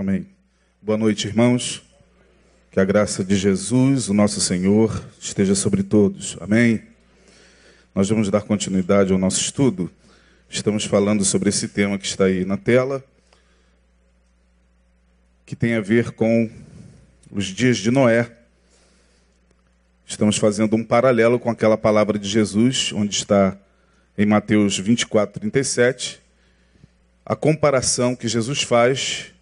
[0.00, 0.26] Amém.
[0.80, 1.82] Boa noite, irmãos.
[2.70, 6.38] Que a graça de Jesus, o nosso Senhor, esteja sobre todos.
[6.40, 6.80] Amém.
[7.94, 9.90] Nós vamos dar continuidade ao nosso estudo.
[10.48, 13.04] Estamos falando sobre esse tema que está aí na tela,
[15.44, 16.50] que tem a ver com
[17.30, 18.34] os dias de Noé.
[20.06, 23.54] Estamos fazendo um paralelo com aquela palavra de Jesus, onde está
[24.16, 26.22] em Mateus 24, 37,
[27.22, 29.34] a comparação que Jesus faz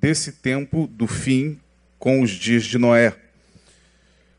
[0.00, 1.60] desse tempo do fim
[1.98, 3.14] com os dias de Noé.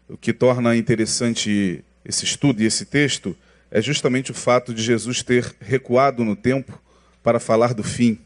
[0.10, 3.38] O que torna interessante esse estudo e esse texto
[3.70, 6.82] é justamente o fato de Jesus ter recuado no tempo
[7.24, 8.18] para falar do fim.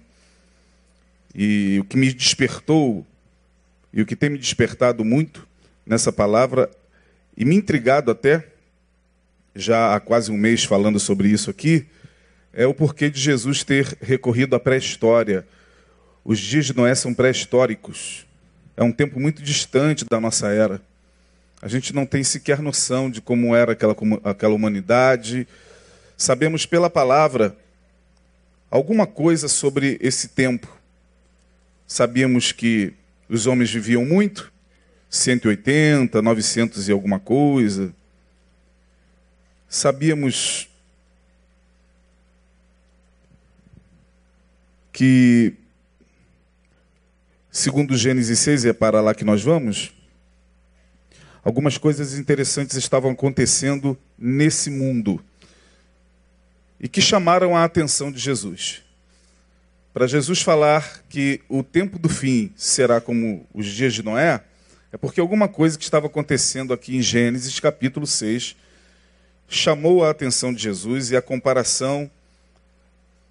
[1.35, 3.05] E o que me despertou,
[3.93, 5.45] e o que tem me despertado muito
[5.85, 6.71] nessa palavra,
[7.37, 8.47] e me intrigado até,
[9.53, 11.85] já há quase um mês falando sobre isso aqui,
[12.53, 15.45] é o porquê de Jesus ter recorrido à pré-história
[16.25, 18.25] os dias de Noé são pré-históricos.
[18.75, 20.81] É um tempo muito distante da nossa era.
[21.61, 25.47] A gente não tem sequer noção de como era aquela, aquela humanidade.
[26.17, 27.55] Sabemos pela palavra
[28.71, 30.67] alguma coisa sobre esse tempo.
[31.87, 32.93] Sabíamos que
[33.29, 34.51] os homens viviam muito,
[35.07, 37.93] 180, 900 e alguma coisa.
[39.69, 40.67] Sabíamos
[44.91, 45.53] que
[47.57, 49.93] Segundo Gênesis 6, é para lá que nós vamos,
[51.41, 55.23] algumas coisas interessantes estavam acontecendo nesse mundo
[56.77, 58.81] e que chamaram a atenção de Jesus.
[59.93, 64.43] Para Jesus falar que o tempo do fim será como os dias de Noé,
[64.91, 68.53] é porque alguma coisa que estava acontecendo aqui em Gênesis capítulo 6
[69.47, 72.11] chamou a atenção de Jesus e a comparação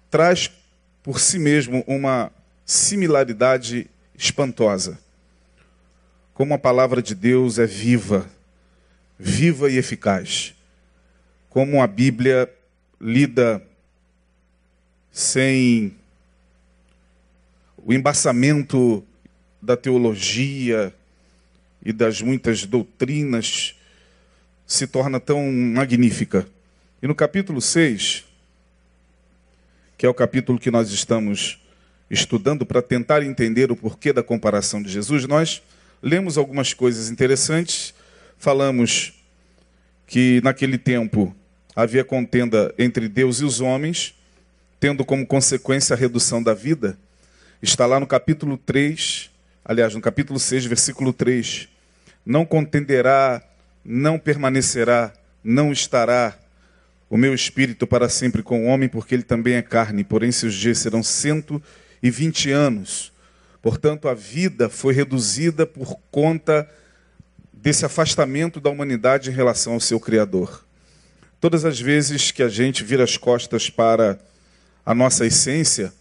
[0.09, 0.49] traz
[1.03, 2.31] por si mesmo uma
[2.65, 3.87] similaridade
[4.17, 4.99] espantosa.
[6.33, 8.29] Como a palavra de Deus é viva,
[9.17, 10.53] viva e eficaz.
[11.49, 12.51] Como a Bíblia
[12.99, 13.61] lida
[15.11, 15.95] sem
[17.77, 19.03] o embaçamento
[19.61, 20.93] da teologia
[21.83, 23.75] e das muitas doutrinas
[24.65, 26.47] se torna tão magnífica.
[27.01, 28.25] E no capítulo 6,
[29.97, 31.61] que é o capítulo que nós estamos
[32.09, 35.61] estudando para tentar entender o porquê da comparação de Jesus, nós
[36.01, 37.93] lemos algumas coisas interessantes.
[38.37, 39.13] Falamos
[40.05, 41.35] que naquele tempo
[41.75, 44.15] havia contenda entre Deus e os homens,
[44.79, 46.97] tendo como consequência a redução da vida.
[47.61, 49.31] Está lá no capítulo 3,
[49.63, 51.67] aliás, no capítulo 6, versículo 3.
[52.25, 53.41] Não contenderá,
[53.83, 55.11] não permanecerá,
[55.43, 56.37] não estará
[57.09, 60.53] o meu espírito para sempre com o homem, porque ele também é carne, porém seus
[60.53, 63.11] dias serão cento e 20 anos.
[63.61, 66.69] Portanto, a vida foi reduzida por conta
[67.51, 70.63] desse afastamento da humanidade em relação ao seu Criador.
[71.41, 74.19] Todas as vezes que a gente vira as costas para
[74.85, 75.91] a nossa essência,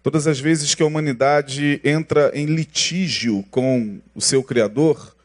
[0.00, 5.16] todas as vezes que a humanidade entra em litígio com o seu Criador,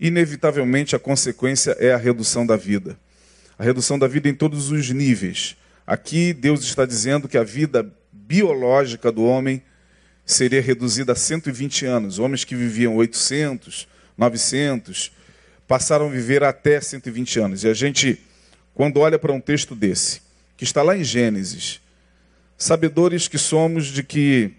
[0.00, 2.98] inevitavelmente a consequência é a redução da vida.
[3.58, 5.56] A redução da vida em todos os níveis.
[5.86, 7.92] Aqui Deus está dizendo que a vida
[8.28, 9.62] biológica do homem
[10.26, 12.18] seria reduzida a 120 anos.
[12.18, 15.10] Homens que viviam 800, 900,
[15.66, 17.64] passaram a viver até 120 anos.
[17.64, 18.20] E a gente,
[18.74, 20.20] quando olha para um texto desse,
[20.58, 21.80] que está lá em Gênesis,
[22.58, 24.52] sabedores que somos de que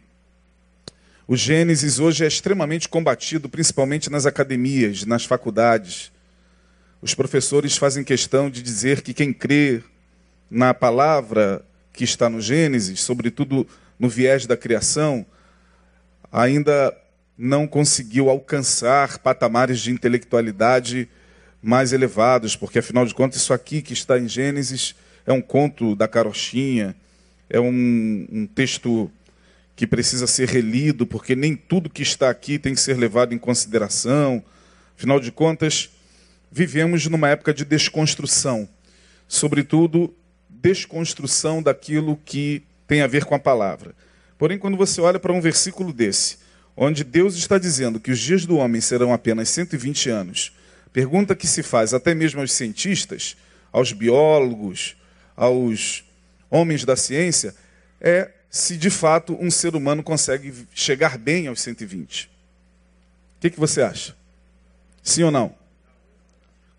[1.27, 6.11] o Gênesis hoje é extremamente combatido, principalmente nas academias, nas faculdades.
[7.03, 9.83] Os professores fazem questão de dizer que quem crê
[10.49, 11.63] na palavra
[11.99, 13.67] que está no Gênesis, sobretudo
[13.99, 15.25] no viés da criação,
[16.31, 16.95] ainda
[17.37, 21.09] não conseguiu alcançar patamares de intelectualidade
[21.61, 24.95] mais elevados, porque afinal de contas, isso aqui que está em Gênesis
[25.25, 26.95] é um conto da carochinha,
[27.49, 29.11] é um, um texto
[29.75, 33.37] que precisa ser relido, porque nem tudo que está aqui tem que ser levado em
[33.37, 34.41] consideração.
[34.97, 35.89] Afinal de contas,
[36.49, 38.69] vivemos numa época de desconstrução,
[39.27, 40.15] sobretudo
[40.61, 43.93] desconstrução daquilo que tem a ver com a palavra.
[44.37, 46.37] Porém, quando você olha para um versículo desse,
[46.75, 50.51] onde Deus está dizendo que os dias do homem serão apenas 120 anos,
[50.91, 53.35] pergunta que se faz até mesmo aos cientistas,
[53.71, 54.95] aos biólogos,
[55.35, 56.03] aos
[56.49, 57.53] homens da ciência,
[58.01, 62.25] é se de fato um ser humano consegue chegar bem aos 120.
[62.25, 62.29] O
[63.41, 64.15] que, que você acha?
[65.03, 65.55] Sim ou não?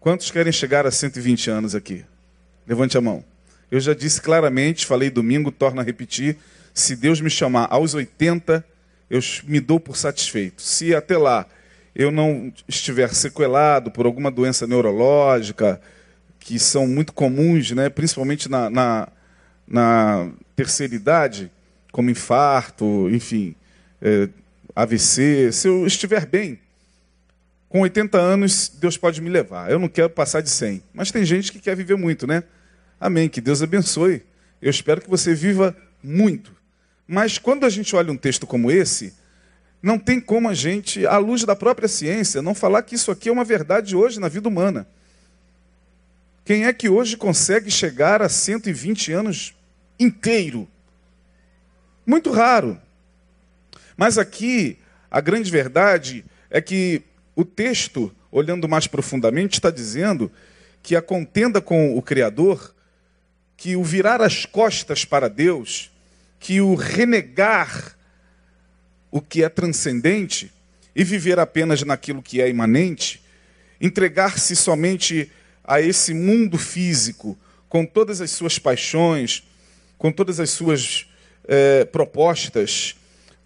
[0.00, 2.04] Quantos querem chegar a 120 anos aqui?
[2.66, 3.29] Levante a mão.
[3.70, 6.36] Eu já disse claramente, falei domingo, torno a repetir:
[6.74, 8.64] se Deus me chamar aos 80,
[9.08, 10.62] eu me dou por satisfeito.
[10.62, 11.46] Se até lá
[11.94, 15.80] eu não estiver sequelado por alguma doença neurológica,
[16.38, 19.08] que são muito comuns, né, principalmente na, na,
[19.66, 21.50] na terceira idade,
[21.92, 23.54] como infarto, enfim,
[24.00, 24.28] é,
[24.74, 26.58] AVC, se eu estiver bem,
[27.68, 29.70] com 80 anos, Deus pode me levar.
[29.70, 30.82] Eu não quero passar de 100.
[30.92, 32.42] Mas tem gente que quer viver muito, né?
[33.00, 33.28] Amém.
[33.28, 34.22] Que Deus abençoe.
[34.60, 36.54] Eu espero que você viva muito.
[37.08, 39.14] Mas quando a gente olha um texto como esse,
[39.82, 43.30] não tem como a gente, à luz da própria ciência, não falar que isso aqui
[43.30, 44.86] é uma verdade hoje na vida humana.
[46.44, 49.54] Quem é que hoje consegue chegar a 120 anos
[49.98, 50.68] inteiro?
[52.04, 52.78] Muito raro.
[53.96, 54.78] Mas aqui,
[55.10, 57.02] a grande verdade é que
[57.34, 60.30] o texto, olhando mais profundamente, está dizendo
[60.82, 62.74] que a contenda com o Criador,
[63.60, 65.90] que o virar as costas para Deus,
[66.38, 67.94] que o renegar
[69.10, 70.50] o que é transcendente
[70.96, 73.22] e viver apenas naquilo que é imanente,
[73.78, 75.30] entregar-se somente
[75.62, 79.42] a esse mundo físico, com todas as suas paixões,
[79.98, 81.06] com todas as suas
[81.46, 82.96] eh, propostas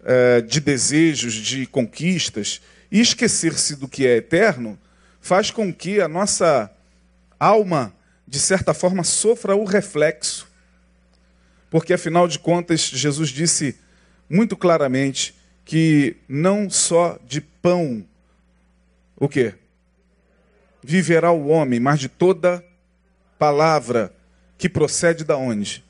[0.05, 4.79] eh, de desejos, de conquistas, e esquecer-se do que é eterno,
[5.19, 6.71] faz com que a nossa
[7.37, 7.93] alma,
[8.27, 10.47] de certa forma, sofra o reflexo.
[11.69, 13.77] Porque, afinal de contas, Jesus disse
[14.29, 18.05] muito claramente que não só de pão,
[19.17, 19.55] o quê?
[20.83, 22.63] Viverá o homem, mas de toda
[23.37, 24.13] palavra
[24.57, 25.83] que procede da onde?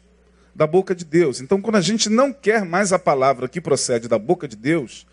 [0.54, 1.42] Da boca de Deus.
[1.42, 5.06] Então, quando a gente não quer mais a palavra que procede da boca de Deus,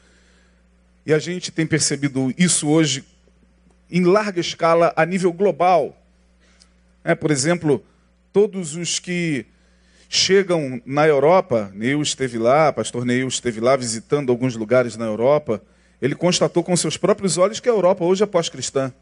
[1.05, 3.05] e a gente tem percebido isso hoje
[3.91, 6.02] em larga escala a nível global.
[7.05, 7.85] É, por exemplo,
[8.33, 9.47] todos os que
[10.09, 15.63] chegam na Europa, Neil esteve lá, pastor Neil esteve lá visitando alguns lugares na Europa,
[16.01, 18.93] ele constatou com seus próprios olhos que a Europa hoje é pós-cristã.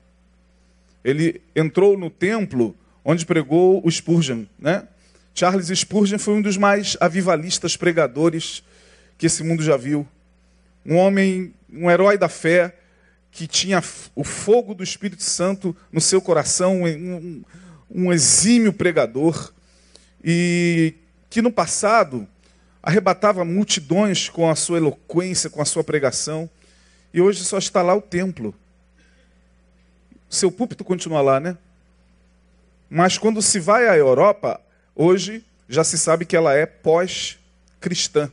[1.02, 4.86] Ele entrou no templo onde pregou o Spurgeon, né?
[5.34, 8.62] Charles Spurgeon foi um dos mais avivalistas pregadores
[9.16, 10.06] que esse mundo já viu.
[10.84, 12.74] Um homem, um herói da fé,
[13.30, 13.82] que tinha
[14.14, 17.42] o fogo do Espírito Santo no seu coração, um,
[17.90, 19.52] um exímio pregador,
[20.22, 20.94] e
[21.28, 22.26] que no passado
[22.82, 26.48] arrebatava multidões com a sua eloquência, com a sua pregação,
[27.12, 28.54] e hoje só está lá o templo.
[30.28, 31.58] Seu púlpito continua lá, né?
[32.88, 34.60] Mas quando se vai à Europa,
[34.94, 38.32] hoje já se sabe que ela é pós-cristã.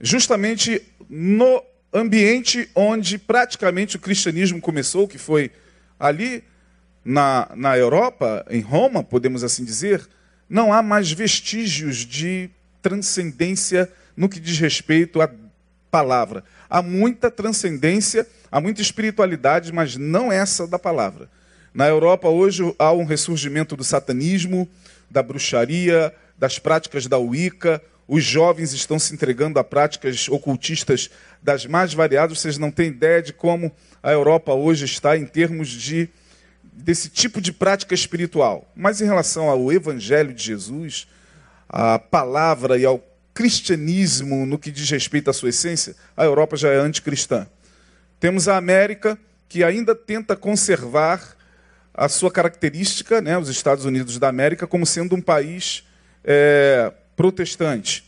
[0.00, 5.50] Justamente no ambiente onde praticamente o cristianismo começou, que foi
[6.00, 6.42] ali
[7.04, 10.06] na, na Europa, em Roma, podemos assim dizer,
[10.48, 12.50] não há mais vestígios de
[12.80, 15.30] transcendência no que diz respeito à
[15.90, 16.44] palavra.
[16.68, 21.28] Há muita transcendência, há muita espiritualidade, mas não essa da palavra.
[21.74, 24.68] Na Europa hoje há um ressurgimento do satanismo,
[25.10, 27.82] da bruxaria, das práticas da Wicca.
[28.06, 31.10] Os jovens estão se entregando a práticas ocultistas
[31.42, 32.40] das mais variadas.
[32.40, 33.72] Vocês não têm ideia de como
[34.02, 36.10] a Europa hoje está em termos de
[36.72, 38.70] desse tipo de prática espiritual.
[38.74, 41.06] Mas em relação ao Evangelho de Jesus,
[41.68, 43.04] à palavra e ao
[43.34, 47.46] cristianismo no que diz respeito à sua essência, a Europa já é anticristã.
[48.18, 51.36] Temos a América, que ainda tenta conservar
[51.94, 55.84] a sua característica, né, os Estados Unidos da América, como sendo um país
[56.24, 58.04] é, protestante.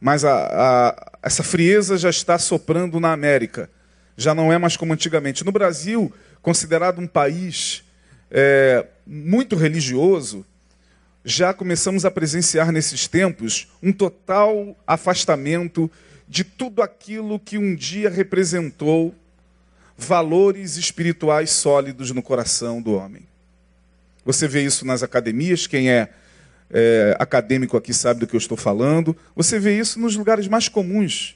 [0.00, 3.70] Mas a, a, essa frieza já está soprando na América.
[4.16, 5.44] Já não é mais como antigamente.
[5.44, 6.12] No Brasil,
[6.46, 7.82] considerado um país
[8.30, 10.46] é, muito religioso,
[11.24, 15.90] já começamos a presenciar nesses tempos um total afastamento
[16.28, 19.12] de tudo aquilo que um dia representou
[19.98, 23.26] valores espirituais sólidos no coração do homem.
[24.24, 26.10] Você vê isso nas academias, quem é,
[26.70, 29.16] é, acadêmico aqui sabe do que eu estou falando.
[29.34, 31.35] Você vê isso nos lugares mais comuns.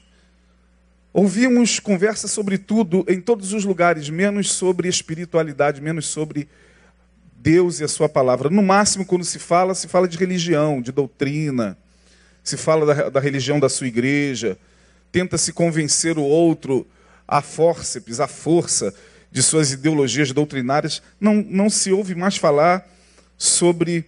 [1.13, 6.47] Ouvimos conversa sobre tudo em todos os lugares, menos sobre espiritualidade, menos sobre
[7.35, 8.49] Deus e a sua palavra.
[8.49, 11.77] No máximo, quando se fala, se fala de religião, de doutrina,
[12.41, 14.57] se fala da, da religião da sua igreja,
[15.11, 16.87] tenta se convencer o outro
[17.27, 18.93] a fórceps, a força
[19.29, 21.01] de suas ideologias doutrinárias.
[21.19, 22.87] Não, não se ouve mais falar
[23.37, 24.05] sobre,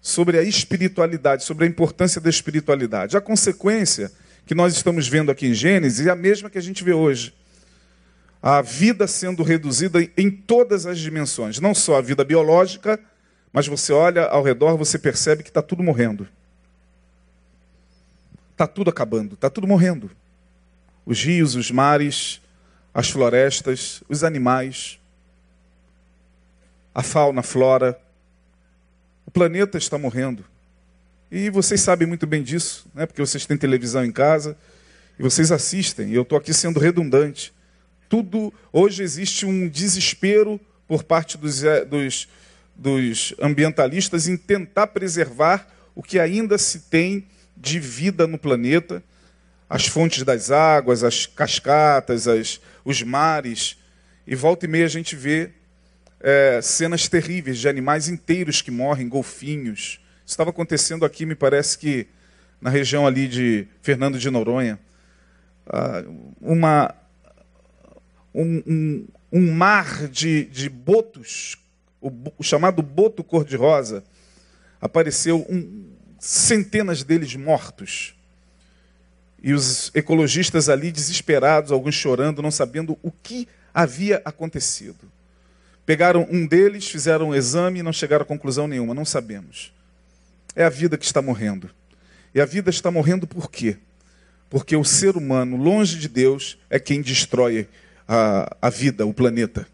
[0.00, 3.16] sobre a espiritualidade, sobre a importância da espiritualidade.
[3.16, 4.12] A consequência
[4.48, 7.34] que nós estamos vendo aqui em Gênesis é a mesma que a gente vê hoje.
[8.40, 12.98] A vida sendo reduzida em todas as dimensões, não só a vida biológica,
[13.52, 16.26] mas você olha ao redor, você percebe que está tudo morrendo.
[18.52, 20.10] Está tudo acabando, está tudo morrendo.
[21.04, 22.40] os rios, os mares,
[22.94, 24.98] as florestas, os animais,
[26.94, 28.00] a fauna, a flora.
[29.26, 30.42] O planeta está morrendo.
[31.30, 33.04] E vocês sabem muito bem disso, né?
[33.04, 34.56] porque vocês têm televisão em casa
[35.18, 36.10] e vocês assistem.
[36.10, 37.52] E eu estou aqui sendo redundante.
[38.08, 42.28] Tudo hoje existe um desespero por parte dos, eh, dos,
[42.74, 49.02] dos ambientalistas em tentar preservar o que ainda se tem de vida no planeta
[49.68, 53.76] as fontes das águas, as cascatas, as, os mares.
[54.26, 55.50] E volta e meia a gente vê
[56.20, 60.00] é, cenas terríveis de animais inteiros que morrem, golfinhos.
[60.28, 62.06] Estava acontecendo aqui, me parece que
[62.60, 64.78] na região ali de Fernando de Noronha.
[65.66, 66.04] Ah,
[66.38, 66.94] uma,
[68.34, 71.56] um, um, um, mar de, de botos,
[71.98, 74.04] o, o chamado boto cor-de-rosa,
[74.82, 78.14] apareceu um, centenas deles mortos.
[79.42, 85.10] E os ecologistas ali desesperados, alguns chorando, não sabendo o que havia acontecido.
[85.86, 89.72] Pegaram um deles, fizeram um exame e não chegaram a conclusão nenhuma, não sabemos.
[90.54, 91.70] É a vida que está morrendo.
[92.34, 93.76] E a vida está morrendo por quê?
[94.50, 97.68] Porque o ser humano, longe de Deus, é quem destrói
[98.06, 99.66] a, a vida, o planeta.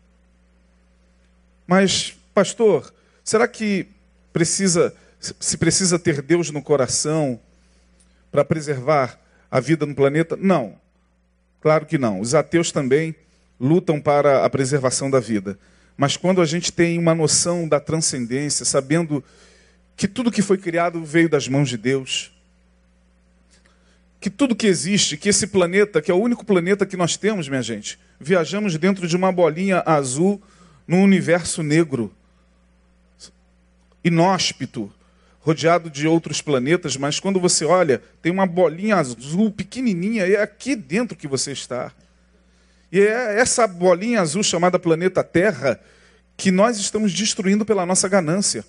[1.66, 3.87] Mas, pastor, será que
[4.33, 7.40] precisa, se precisa ter Deus no coração
[8.31, 9.19] para preservar
[9.50, 10.37] a vida no planeta?
[10.37, 10.76] Não.
[11.61, 12.21] Claro que não.
[12.21, 13.14] Os ateus também
[13.59, 15.59] lutam para a preservação da vida.
[15.97, 19.23] Mas quando a gente tem uma noção da transcendência, sabendo
[19.96, 22.32] que tudo que foi criado veio das mãos de Deus,
[24.20, 27.48] que tudo que existe, que esse planeta, que é o único planeta que nós temos,
[27.48, 30.42] minha gente, viajamos dentro de uma bolinha azul
[30.88, 32.12] num universo negro,
[34.02, 34.92] inóspito,
[35.40, 40.74] rodeado de outros planetas, mas quando você olha, tem uma bolinha azul pequenininha, é aqui
[40.74, 41.92] dentro que você está.
[42.90, 45.78] E é essa bolinha azul chamada planeta Terra
[46.34, 48.64] que nós estamos destruindo pela nossa ganância.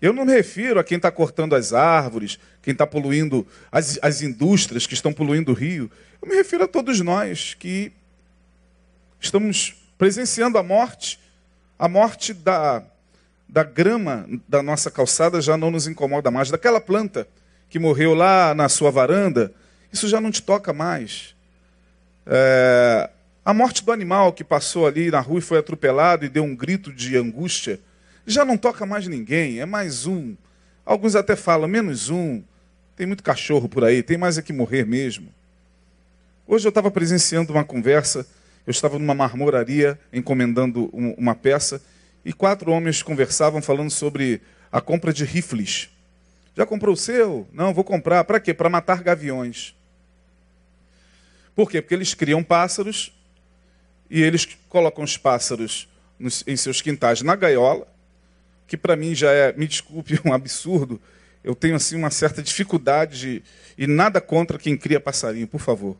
[0.00, 4.22] Eu não me refiro a quem está cortando as árvores, quem está poluindo as, as
[4.22, 5.90] indústrias que estão poluindo o rio.
[6.22, 7.92] Eu me refiro a todos nós que
[9.20, 11.18] estamos presenciando a morte,
[11.78, 12.84] a morte da
[13.48, 16.50] da grama da nossa calçada já não nos incomoda mais.
[16.50, 17.26] Daquela planta
[17.70, 19.52] que morreu lá na sua varanda,
[19.92, 21.34] isso já não te toca mais.
[22.26, 23.08] É,
[23.44, 26.54] a morte do animal que passou ali na rua e foi atropelado e deu um
[26.54, 27.80] grito de angústia,
[28.28, 30.36] já não toca mais ninguém, é mais um.
[30.84, 32.42] Alguns até falam, menos um.
[32.94, 35.32] Tem muito cachorro por aí, tem mais é que morrer mesmo.
[36.46, 38.26] Hoje eu estava presenciando uma conversa,
[38.66, 41.80] eu estava numa marmoraria encomendando uma peça
[42.24, 45.88] e quatro homens conversavam falando sobre a compra de rifles.
[46.54, 47.48] Já comprou o seu?
[47.52, 48.24] Não, vou comprar.
[48.24, 48.52] Para quê?
[48.52, 49.74] Para matar gaviões.
[51.54, 51.80] Por quê?
[51.80, 53.12] Porque eles criam pássaros
[54.10, 57.86] e eles colocam os pássaros nos, em seus quintais na gaiola,
[58.68, 61.00] que para mim já é, me desculpe, um absurdo.
[61.42, 63.42] Eu tenho assim uma certa dificuldade de,
[63.76, 65.96] e nada contra quem cria passarinho, por favor.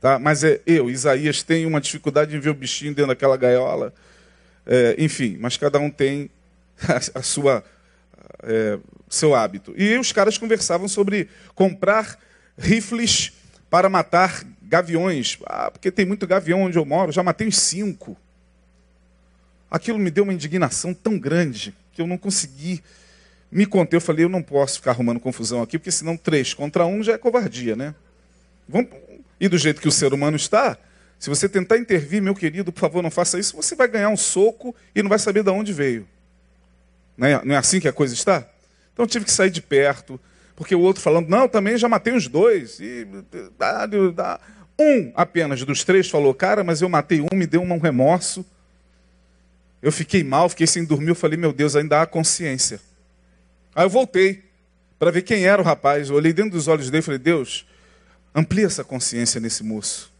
[0.00, 0.18] Tá?
[0.18, 3.92] Mas é eu, Isaías, tenho uma dificuldade em ver o bichinho dentro daquela gaiola.
[4.64, 6.30] É, enfim, mas cada um tem
[6.88, 7.64] a, a sua
[8.44, 9.74] é, seu hábito.
[9.76, 12.18] E os caras conversavam sobre comprar
[12.56, 13.32] rifles
[13.68, 15.38] para matar gaviões.
[15.46, 18.16] Ah, porque tem muito gavião onde eu moro, já matei uns cinco.
[19.70, 22.82] Aquilo me deu uma indignação tão grande que eu não consegui
[23.50, 23.96] me conter.
[23.96, 27.12] Eu falei, eu não posso ficar arrumando confusão aqui, porque senão três contra um já
[27.12, 27.94] é covardia, né?
[28.68, 28.90] Vamos...
[29.38, 30.78] E do jeito que o ser humano está,
[31.18, 34.16] se você tentar intervir, meu querido, por favor, não faça isso, você vai ganhar um
[34.16, 36.06] soco e não vai saber de onde veio.
[37.16, 38.46] Não é, não é assim que a coisa está?
[38.92, 40.18] Então eu tive que sair de perto,
[40.56, 42.78] porque o outro falando, não, também já matei os dois.
[42.80, 43.06] E,
[43.58, 44.40] dá, dá.
[44.78, 48.44] Um apenas dos três falou, cara, mas eu matei um, me deu um remorso.
[49.82, 52.80] Eu fiquei mal, fiquei sem dormir, eu falei, meu Deus, ainda há consciência.
[53.74, 54.44] Aí eu voltei
[54.98, 56.08] para ver quem era o rapaz.
[56.08, 57.66] Eu olhei dentro dos olhos dele e falei, Deus,
[58.32, 60.12] amplia essa consciência nesse moço.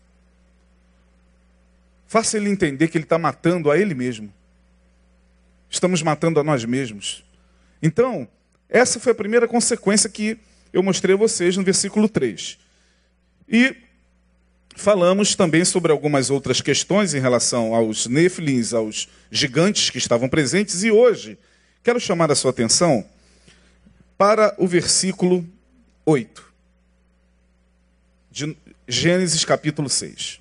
[2.08, 4.32] Faça ele entender que ele está matando a ele mesmo.
[5.70, 7.24] Estamos matando a nós mesmos.
[7.80, 8.28] Então,
[8.68, 10.36] essa foi a primeira consequência que
[10.72, 12.58] eu mostrei a vocês no versículo 3.
[13.48, 13.76] E
[14.82, 20.82] falamos também sobre algumas outras questões em relação aos nefilins, aos gigantes que estavam presentes.
[20.84, 21.38] E hoje,
[21.82, 23.04] quero chamar a sua atenção
[24.18, 25.46] para o versículo
[26.04, 26.52] 8.
[28.30, 30.40] De Gênesis capítulo 6.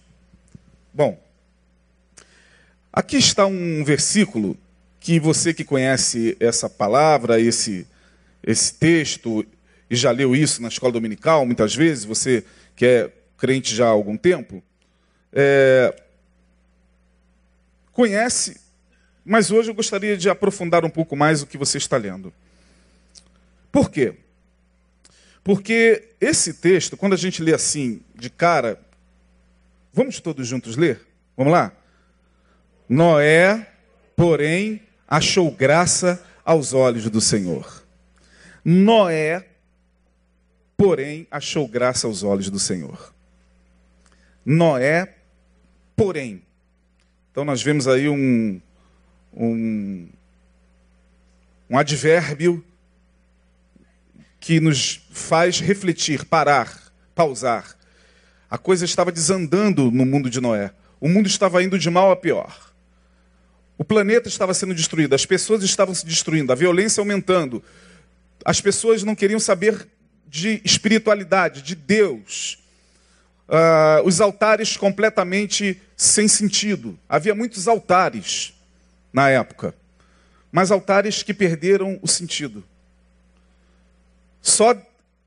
[0.94, 1.18] Bom,
[2.94, 4.58] Aqui está um versículo
[5.00, 7.88] que você que conhece essa palavra, esse,
[8.44, 9.46] esse texto,
[9.90, 12.44] e já leu isso na escola dominical, muitas vezes, você
[12.76, 13.10] que é
[13.42, 14.62] crente já há algum tempo,
[15.34, 16.00] é,
[17.92, 18.62] conhece,
[19.26, 22.32] mas hoje eu gostaria de aprofundar um pouco mais o que você está lendo.
[23.72, 24.14] Por quê?
[25.44, 28.80] Porque esse texto, quando a gente lê assim, de cara,
[29.92, 31.02] vamos todos juntos ler?
[31.36, 31.72] Vamos lá?
[32.88, 33.72] Noé,
[34.16, 37.84] porém, achou graça aos olhos do Senhor.
[38.64, 39.48] Noé,
[40.78, 43.12] porém, achou graça aos olhos do Senhor.
[44.46, 45.16] Noé,
[45.96, 46.42] porém.
[47.32, 48.60] Então nós vemos aí um,
[49.34, 50.08] um,
[51.70, 52.64] um advérbio
[54.40, 57.78] que nos faz refletir, parar, pausar.
[58.50, 60.72] A coisa estava desandando no mundo de Noé.
[61.00, 62.72] O mundo estava indo de mal a pior.
[63.78, 67.64] O planeta estava sendo destruído, as pessoas estavam se destruindo, a violência aumentando.
[68.46, 69.88] As pessoas não queriam saber
[70.28, 72.61] de espiritualidade, de Deus.
[73.52, 76.98] Uh, os altares completamente sem sentido.
[77.10, 78.54] Havia muitos altares
[79.12, 79.76] na época,
[80.50, 82.64] mas altares que perderam o sentido.
[84.42, 84.74] Só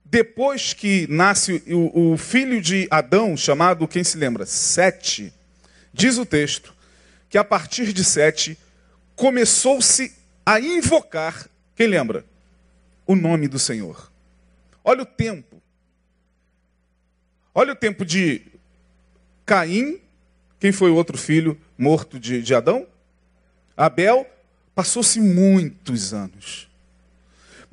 [0.07, 4.47] depois que nasce o, o filho de Adão, chamado, quem se lembra?
[4.47, 5.31] Sete,
[5.93, 6.75] diz o texto,
[7.28, 8.57] que a partir de Sete
[9.14, 10.16] começou-se
[10.47, 12.25] a invocar, quem lembra?
[13.07, 14.11] O nome do Senhor.
[14.83, 15.61] Olha o tempo.
[17.54, 18.42] Olha o tempo de
[19.46, 20.00] Caim,
[20.58, 22.87] quem foi o outro filho morto de, de Adão?
[23.76, 24.26] Abel.
[24.75, 26.68] Passou-se muitos anos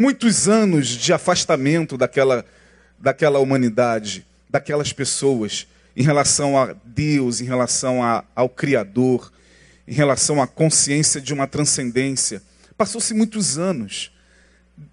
[0.01, 2.43] muitos anos de afastamento daquela,
[2.97, 9.31] daquela humanidade, daquelas pessoas, em relação a Deus, em relação a, ao Criador,
[9.88, 12.41] em relação à consciência de uma transcendência.
[12.75, 14.11] Passou-se muitos anos.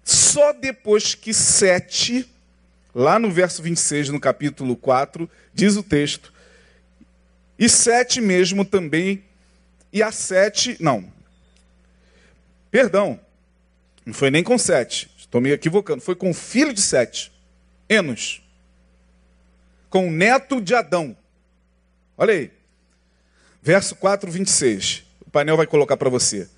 [0.03, 2.29] Só depois que Sete,
[2.93, 6.33] lá no verso 26, no capítulo 4, diz o texto,
[7.57, 9.23] e Sete mesmo também,
[9.91, 11.11] e a Sete, não,
[12.71, 13.19] perdão,
[14.05, 15.09] não foi nem com Sete.
[15.17, 16.01] Estou me equivocando.
[16.01, 17.31] Foi com o filho de Sete.
[17.87, 18.41] Enos.
[19.87, 21.15] Com o neto de Adão.
[22.17, 22.51] Olha aí.
[23.61, 25.03] Verso 4, 26.
[25.25, 26.49] O painel vai colocar para você.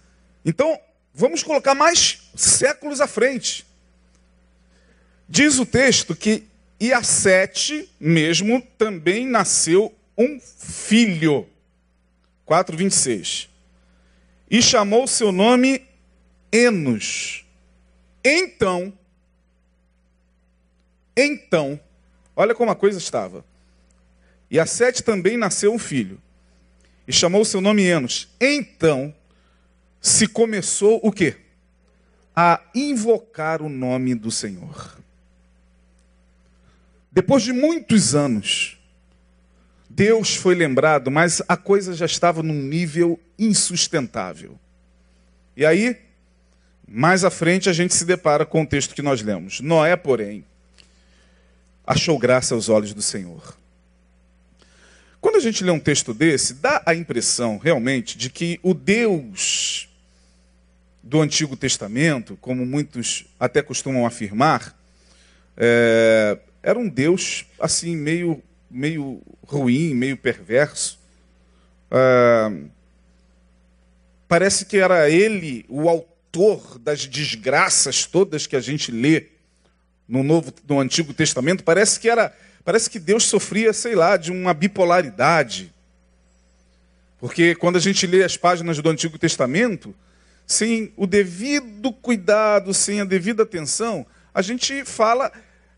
[0.45, 0.79] Então,
[1.13, 3.65] vamos colocar mais séculos à frente.
[5.31, 6.43] Diz o texto que
[6.77, 11.47] e a Sete mesmo também nasceu um filho.
[12.43, 13.47] 4, 26.
[14.49, 15.87] E chamou seu nome
[16.51, 17.45] Enos.
[18.25, 18.91] Então,
[21.15, 21.79] então,
[22.35, 23.45] olha como a coisa estava.
[24.49, 26.21] E a Sete também nasceu um filho,
[27.07, 28.27] e chamou seu nome Enos.
[28.37, 29.15] Então,
[30.01, 31.37] se começou o quê?
[32.35, 35.00] A invocar o nome do Senhor.
[37.11, 38.77] Depois de muitos anos,
[39.89, 44.57] Deus foi lembrado, mas a coisa já estava num nível insustentável.
[45.55, 45.97] E aí,
[46.87, 49.59] mais à frente a gente se depara com o texto que nós lemos.
[49.59, 50.45] Noé, porém,
[51.85, 53.57] achou graça aos olhos do Senhor.
[55.19, 59.89] Quando a gente lê um texto desse, dá a impressão realmente de que o Deus
[61.03, 64.75] do Antigo Testamento, como muitos até costumam afirmar,
[65.57, 70.99] é, era um Deus assim meio, meio ruim, meio perverso.
[71.89, 72.51] É,
[74.27, 79.27] parece que era ele o autor autor das desgraças todas que a gente lê
[80.07, 84.31] no Novo, no Antigo Testamento, parece que era, parece que Deus sofria, sei lá, de
[84.31, 85.73] uma bipolaridade.
[87.19, 89.93] Porque quando a gente lê as páginas do Antigo Testamento,
[90.47, 95.31] sem o devido cuidado, sem a devida atenção, a gente fala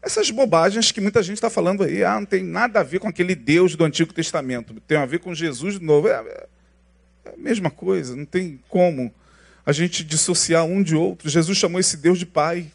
[0.03, 2.03] essas bobagens que muita gente está falando aí.
[2.03, 4.75] Ah, não tem nada a ver com aquele Deus do Antigo Testamento.
[4.81, 6.09] Tem a ver com Jesus de novo.
[6.09, 6.11] É,
[7.25, 9.13] é a mesma coisa, não tem como
[9.65, 11.29] a gente dissociar um de outro.
[11.29, 12.69] Jesus chamou esse Deus de Pai.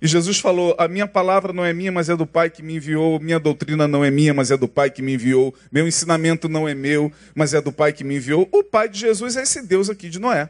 [0.00, 2.76] E Jesus falou: A minha palavra não é minha, mas é do Pai que me
[2.76, 3.20] enviou.
[3.20, 5.54] Minha doutrina não é minha, mas é do Pai que me enviou.
[5.70, 8.48] Meu ensinamento não é meu, mas é do Pai que me enviou.
[8.50, 10.48] O Pai de Jesus é esse Deus aqui de Noé.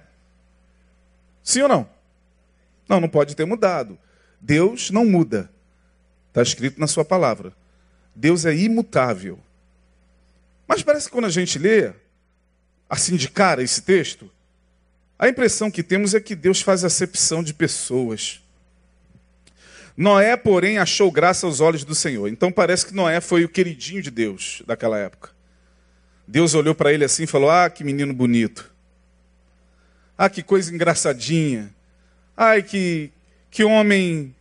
[1.43, 1.91] Sim ou não?
[2.89, 3.99] Não, não pode ter mudado.
[4.41, 5.51] Deus não muda.
[6.29, 7.53] Está escrito na Sua palavra.
[8.15, 9.39] Deus é imutável.
[10.67, 11.93] Mas parece que quando a gente lê,
[12.89, 14.31] assim de cara, esse texto,
[15.19, 18.41] a impressão que temos é que Deus faz acepção de pessoas.
[19.97, 22.29] Noé, porém, achou graça aos olhos do Senhor.
[22.29, 25.31] Então parece que Noé foi o queridinho de Deus daquela época.
[26.27, 28.71] Deus olhou para ele assim e falou: Ah, que menino bonito.
[30.17, 31.75] Ah, que coisa engraçadinha.
[32.37, 33.11] Ai, que,
[33.51, 34.35] que homem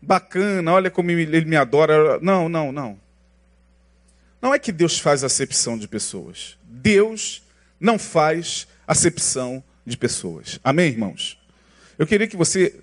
[0.00, 2.18] bacana, olha como ele me adora.
[2.20, 2.98] Não, não, não.
[4.40, 6.58] Não é que Deus faz acepção de pessoas.
[6.64, 7.42] Deus
[7.78, 10.58] não faz acepção de pessoas.
[10.64, 11.38] Amém, irmãos?
[11.98, 12.80] Eu queria que você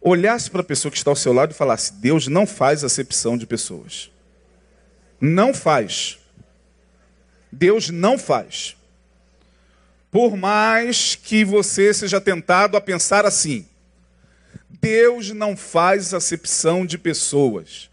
[0.00, 3.36] olhasse para a pessoa que está ao seu lado e falasse: Deus não faz acepção
[3.36, 4.10] de pessoas.
[5.20, 6.18] Não faz.
[7.52, 8.76] Deus não faz.
[10.10, 13.66] Por mais que você seja tentado a pensar assim,
[14.80, 17.90] Deus não faz acepção de pessoas.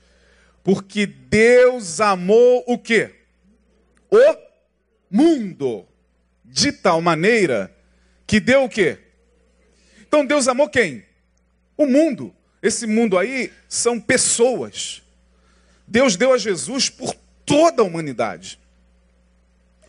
[0.64, 3.16] Porque Deus amou o quê?
[4.10, 4.38] O
[5.10, 5.88] mundo.
[6.44, 7.74] De tal maneira
[8.28, 9.00] que deu o quê?
[10.02, 11.06] Então Deus amou quem?
[11.78, 12.36] O mundo.
[12.62, 15.02] Esse mundo aí são pessoas.
[15.88, 17.16] Deus deu a Jesus por
[17.46, 18.60] toda a humanidade.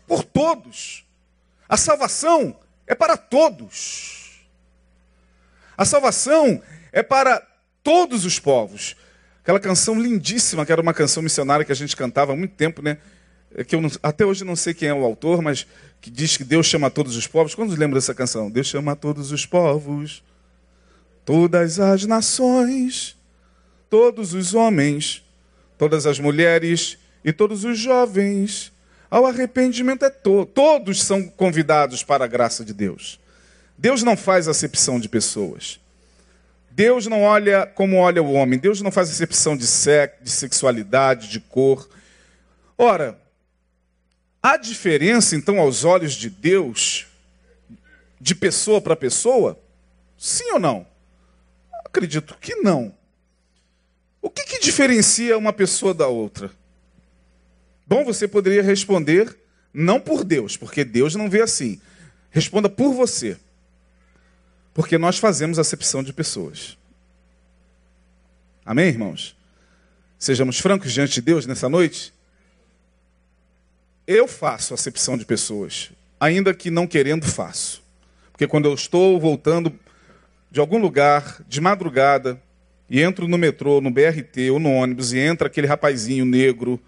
[0.06, 1.04] Por todos.
[1.68, 4.22] A salvação é para todos.
[5.76, 7.42] A salvação é para
[7.82, 8.94] todos os povos.
[9.42, 12.82] Aquela canção lindíssima, que era uma canção missionária que a gente cantava há muito tempo,
[12.82, 12.98] né?
[13.54, 15.66] É que eu não, até hoje não sei quem é o autor, mas
[16.00, 17.54] que diz que Deus chama todos os povos.
[17.54, 18.50] Quando lembra dessa canção?
[18.50, 20.22] Deus chama todos os povos,
[21.24, 23.16] todas as nações,
[23.90, 25.22] todos os homens,
[25.76, 28.72] todas as mulheres e todos os jovens.
[29.10, 30.46] Ao arrependimento é todo.
[30.46, 33.20] Todos são convidados para a graça de Deus.
[33.76, 35.81] Deus não faz acepção de pessoas.
[36.74, 38.58] Deus não olha como olha o homem.
[38.58, 41.88] Deus não faz acepção de sexo, de sexualidade, de cor.
[42.78, 43.20] Ora,
[44.42, 47.06] há diferença então aos olhos de Deus
[48.18, 49.60] de pessoa para pessoa?
[50.16, 50.86] Sim ou não?
[51.84, 52.94] Acredito que não.
[54.22, 56.50] O que, que diferencia uma pessoa da outra?
[57.86, 59.36] Bom, você poderia responder
[59.74, 61.80] não por Deus, porque Deus não vê assim.
[62.30, 63.36] Responda por você.
[64.74, 66.76] Porque nós fazemos acepção de pessoas.
[68.64, 69.36] Amém, irmãos?
[70.18, 72.12] Sejamos francos diante de Deus nessa noite.
[74.06, 77.82] Eu faço acepção de pessoas, ainda que não querendo, faço.
[78.30, 79.72] Porque quando eu estou voltando
[80.50, 82.40] de algum lugar, de madrugada,
[82.88, 86.80] e entro no metrô, no BRT ou no ônibus, e entra aquele rapazinho negro,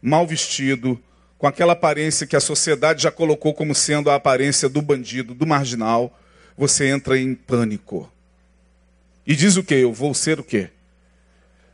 [0.00, 1.00] mal vestido,
[1.38, 5.46] com aquela aparência que a sociedade já colocou como sendo a aparência do bandido, do
[5.46, 6.18] marginal,
[6.56, 8.10] você entra em pânico.
[9.26, 9.74] E diz o quê?
[9.74, 10.70] Eu vou ser o quê?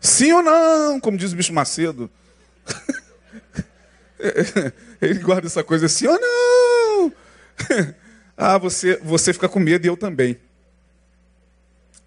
[0.01, 0.99] Sim ou não?
[0.99, 2.11] Como diz o bicho Macedo.
[5.01, 7.13] Ele guarda essa coisa sim ou não?
[8.37, 10.39] ah, você, você fica com medo e eu também.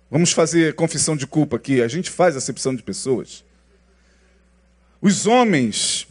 [0.09, 1.81] Vamos fazer confissão de culpa aqui.
[1.81, 3.43] A gente faz acepção de pessoas.
[5.01, 6.07] Os homens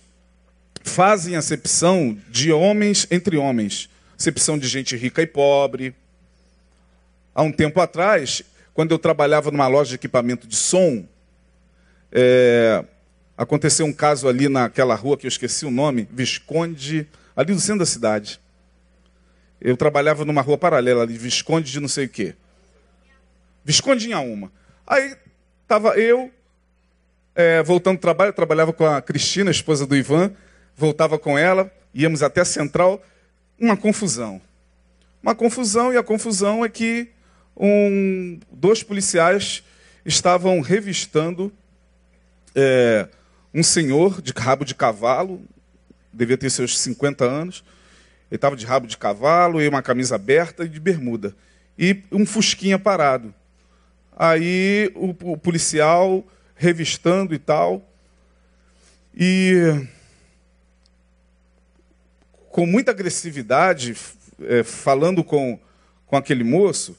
[0.82, 3.88] fazem acepção de homens entre homens.
[4.18, 5.94] Acepção de gente rica e pobre,
[7.34, 8.42] há um tempo atrás,
[8.72, 11.06] quando eu trabalhava numa loja de equipamento de som,
[12.12, 12.84] é,
[13.36, 17.80] aconteceu um caso ali naquela rua que eu esqueci o nome, Visconde, ali no centro
[17.80, 18.40] da cidade.
[19.60, 22.34] Eu trabalhava numa rua paralela ali, Visconde de não sei o quê.
[23.64, 24.52] Visconde em uma.
[24.86, 25.16] Aí
[25.62, 26.30] estava eu,
[27.34, 30.32] é, voltando do trabalho, eu trabalhava com a Cristina, esposa do Ivan,
[30.76, 33.02] voltava com ela, íamos até a central,
[33.58, 34.40] uma confusão.
[35.22, 37.13] Uma confusão, e a confusão é que
[37.56, 39.62] um, dois policiais
[40.04, 41.52] estavam revistando
[42.54, 43.08] é,
[43.52, 45.40] um senhor de rabo de cavalo,
[46.12, 47.64] devia ter seus 50 anos.
[48.30, 51.34] Ele estava de rabo de cavalo e uma camisa aberta e de bermuda.
[51.78, 53.34] E um fusquinha parado.
[54.16, 57.88] Aí o, o policial revistando e tal.
[59.14, 59.86] E
[62.50, 63.96] com muita agressividade,
[64.42, 65.58] é, falando com,
[66.06, 66.96] com aquele moço,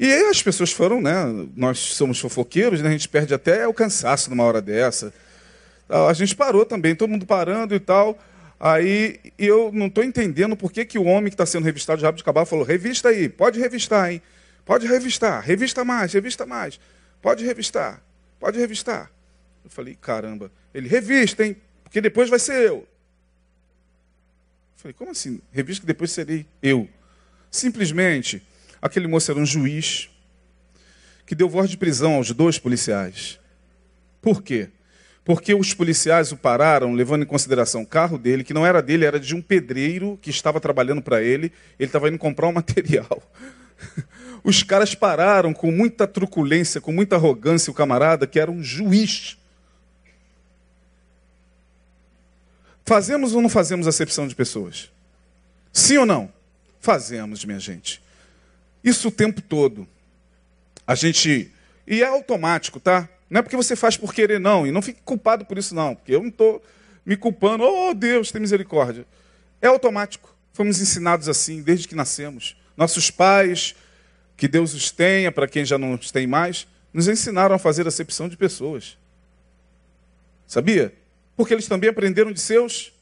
[0.00, 1.12] e aí as pessoas foram, né?
[1.56, 2.88] Nós somos fofoqueiros, né?
[2.88, 5.12] A gente perde até o cansaço numa hora dessa.
[5.88, 8.16] A gente parou também, todo mundo parando e tal.
[8.60, 12.04] Aí eu não estou entendendo por que, que o homem que está sendo revistado de
[12.04, 14.22] rabo de cavalo falou: revista aí, pode revistar, hein?
[14.64, 16.78] Pode revistar, revista mais, revista mais.
[17.20, 18.00] Pode revistar,
[18.38, 19.10] pode revistar.
[19.64, 21.56] Eu falei: caramba, ele revista, hein?
[21.82, 22.76] Porque depois vai ser eu.
[22.76, 22.88] eu
[24.76, 25.40] falei: como assim?
[25.50, 26.88] Revista que depois serei eu.
[27.50, 28.46] Simplesmente
[28.80, 30.08] Aquele moço era um juiz
[31.26, 33.38] que deu voz de prisão aos dois policiais.
[34.22, 34.68] Por quê?
[35.24, 39.04] Porque os policiais o pararam, levando em consideração o carro dele, que não era dele,
[39.04, 41.52] era de um pedreiro que estava trabalhando para ele.
[41.78, 43.22] Ele estava indo comprar um material.
[44.42, 49.36] Os caras pararam com muita truculência, com muita arrogância, o camarada, que era um juiz.
[52.86, 54.90] Fazemos ou não fazemos acepção de pessoas?
[55.70, 56.32] Sim ou não?
[56.80, 58.00] Fazemos, minha gente.
[58.82, 59.86] Isso o tempo todo.
[60.86, 61.52] A gente
[61.86, 63.08] E é automático, tá?
[63.30, 64.66] Não é porque você faz por querer, não.
[64.66, 65.94] E não fique culpado por isso, não.
[65.94, 66.62] Porque eu não estou
[67.04, 67.64] me culpando.
[67.64, 69.06] Oh, Deus, tem misericórdia.
[69.60, 70.34] É automático.
[70.52, 72.56] Fomos ensinados assim desde que nascemos.
[72.76, 73.74] Nossos pais,
[74.36, 77.86] que Deus os tenha, para quem já não os tem mais, nos ensinaram a fazer
[77.86, 78.98] acepção de pessoas.
[80.46, 80.94] Sabia?
[81.36, 82.92] Porque eles também aprenderam de seus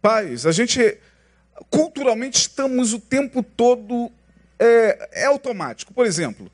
[0.00, 0.46] pais.
[0.46, 0.98] A gente,
[1.68, 4.10] culturalmente, estamos o tempo todo.
[4.62, 5.94] É, é automático.
[5.94, 6.52] Por exemplo,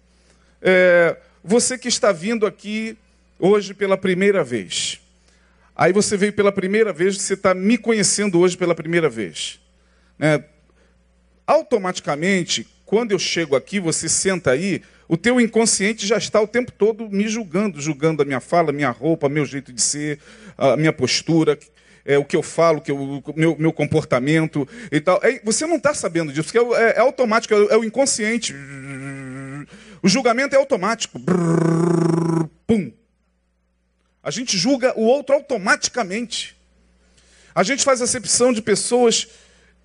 [0.62, 2.96] é, você que está vindo aqui
[3.36, 5.00] hoje pela primeira vez.
[5.74, 9.60] Aí você veio pela primeira vez, você está me conhecendo hoje pela primeira vez.
[10.18, 10.42] Né?
[11.46, 16.72] Automaticamente, quando eu chego aqui, você senta aí, o teu inconsciente já está o tempo
[16.72, 20.18] todo me julgando, julgando a minha fala, minha roupa, meu jeito de ser,
[20.56, 21.58] a minha postura,
[22.06, 25.20] é, o que eu falo, que o meu, meu comportamento e tal.
[25.22, 28.54] É, você não está sabendo disso, porque é, é automático, é, é, o inconsciente.
[30.02, 31.20] O julgamento é automático.
[32.66, 32.92] Pum.
[34.22, 36.56] A gente julga o outro automaticamente.
[37.54, 39.26] A gente faz acepção de pessoas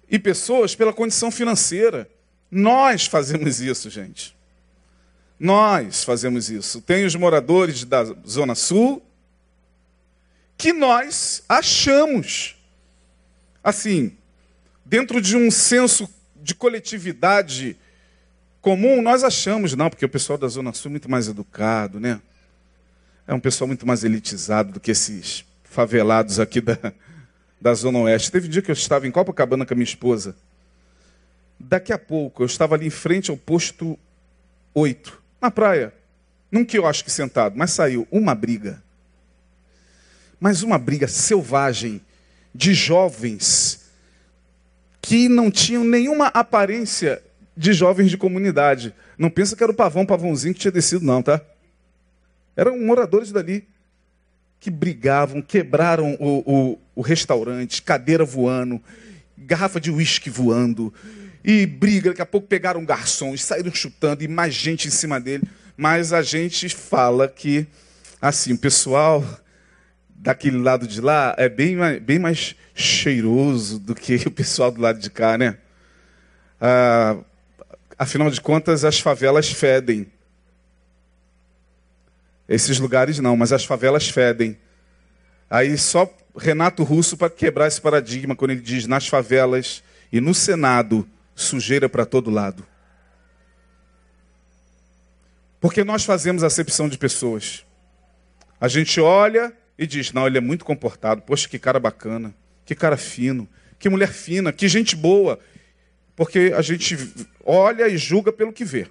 [0.09, 2.07] e pessoas pela condição financeira.
[2.49, 4.35] Nós fazemos isso, gente.
[5.39, 6.81] Nós fazemos isso.
[6.81, 9.01] Tem os moradores da Zona Sul
[10.61, 12.55] que nós achamos,
[13.63, 14.15] assim,
[14.85, 17.75] dentro de um senso de coletividade
[18.61, 22.21] comum, nós achamos, não, porque o pessoal da Zona Sul é muito mais educado, né?
[23.25, 26.77] é um pessoal muito mais elitizado do que esses favelados aqui da,
[27.59, 28.31] da Zona Oeste.
[28.31, 30.35] Teve um dia que eu estava em Copacabana com a minha esposa.
[31.59, 33.97] Daqui a pouco, eu estava ali em frente ao posto
[34.75, 35.91] 8, na praia.
[36.51, 38.79] Num quiosque sentado, mas saiu uma briga.
[40.41, 42.01] Mas uma briga selvagem
[42.53, 43.91] de jovens
[44.99, 47.21] que não tinham nenhuma aparência
[47.55, 48.91] de jovens de comunidade.
[49.19, 51.39] Não pensa que era o pavão, pavãozinho que tinha descido, não, tá?
[52.57, 53.67] Eram moradores dali
[54.59, 58.81] que brigavam, quebraram o, o, o restaurante, cadeira voando,
[59.37, 60.91] garrafa de uísque voando,
[61.45, 62.09] e briga.
[62.09, 65.43] Daqui a pouco pegaram garçons, saíram chutando, e mais gente em cima dele.
[65.77, 67.67] Mas a gente fala que,
[68.19, 69.23] assim, o pessoal
[70.21, 74.79] daquele lado de lá é bem mais, bem mais cheiroso do que o pessoal do
[74.79, 75.57] lado de cá, né?
[76.59, 77.17] Ah,
[77.97, 80.05] afinal de contas, as favelas fedem.
[82.47, 84.57] Esses lugares não, mas as favelas fedem.
[85.49, 90.35] Aí só Renato Russo para quebrar esse paradigma quando ele diz nas favelas e no
[90.35, 92.65] Senado, sujeira para todo lado.
[95.59, 97.65] Porque nós fazemos acepção de pessoas.
[98.59, 101.23] A gente olha e diz: não, ele é muito comportado.
[101.23, 105.39] Poxa, que cara bacana, que cara fino, que mulher fina, que gente boa.
[106.15, 106.95] Porque a gente
[107.43, 108.87] olha e julga pelo que vê.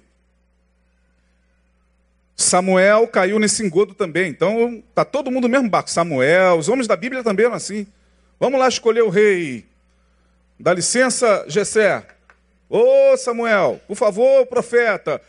[2.35, 4.29] Samuel caiu nesse engodo também.
[4.29, 5.89] Então, tá todo mundo no mesmo barco.
[5.89, 7.87] Samuel, os homens da Bíblia também eram assim.
[8.37, 9.65] Vamos lá escolher o rei.
[10.59, 12.05] Dá licença, Jessé.
[12.67, 15.21] Ô Samuel, por favor, profeta.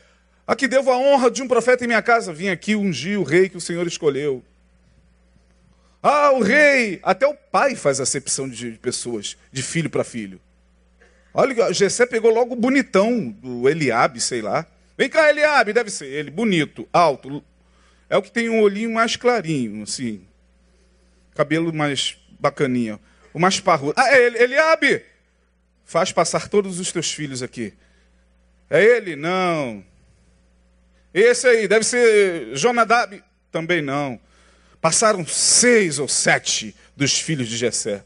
[0.44, 2.32] Aqui devo a honra de um profeta em minha casa.
[2.32, 4.42] Vim aqui ungir o rei que o Senhor escolheu.
[6.02, 6.98] Ah, o rei!
[7.02, 10.40] Até o pai faz acepção de pessoas, de filho para filho.
[11.32, 14.66] Olha, Jessé pegou logo o bonitão do Eliabe, sei lá.
[14.98, 17.42] Vem cá, Eliabe, deve ser ele, bonito, alto.
[18.10, 20.26] É o que tem um olhinho mais clarinho, assim.
[21.34, 23.00] Cabelo mais bacaninho.
[23.32, 23.94] O mais parrudo.
[23.96, 25.02] Ah, é ele, Eliabe!
[25.84, 27.72] Faz passar todos os teus filhos aqui.
[28.68, 29.16] É ele?
[29.16, 29.84] Não.
[31.14, 33.22] Esse aí, deve ser Jonadab?
[33.50, 34.20] Também não.
[34.82, 38.04] Passaram seis ou sete dos filhos de Jessé.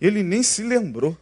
[0.00, 1.16] Ele nem se lembrou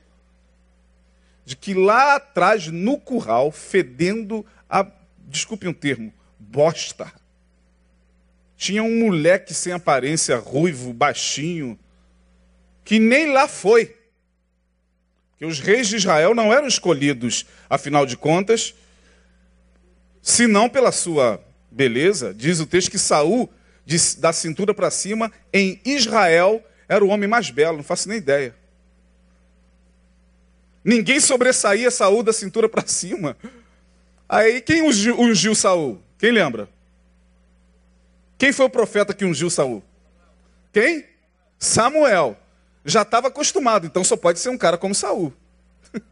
[1.45, 4.91] de que lá atrás, no curral, fedendo a,
[5.29, 7.13] desculpe um termo, bosta.
[8.57, 11.79] Tinha um moleque sem aparência, ruivo, baixinho,
[12.83, 13.95] que nem lá foi.
[15.37, 18.75] Que os reis de Israel não eram escolhidos, afinal de contas,
[20.23, 22.33] senão pela sua beleza.
[22.33, 23.53] Diz o texto que Saul,
[24.19, 28.55] da cintura para cima, em Israel, era o homem mais belo, não faço nem ideia.
[30.85, 33.37] Ninguém sobressaía Saul da cintura para cima.
[34.29, 36.03] Aí quem ungiu, ungiu Saul?
[36.19, 36.69] Quem lembra?
[38.37, 39.83] Quem foi o profeta que ungiu Saul?
[40.73, 41.07] Quem?
[41.59, 42.37] Samuel.
[42.85, 45.33] Já estava acostumado, então só pode ser um cara como Saul.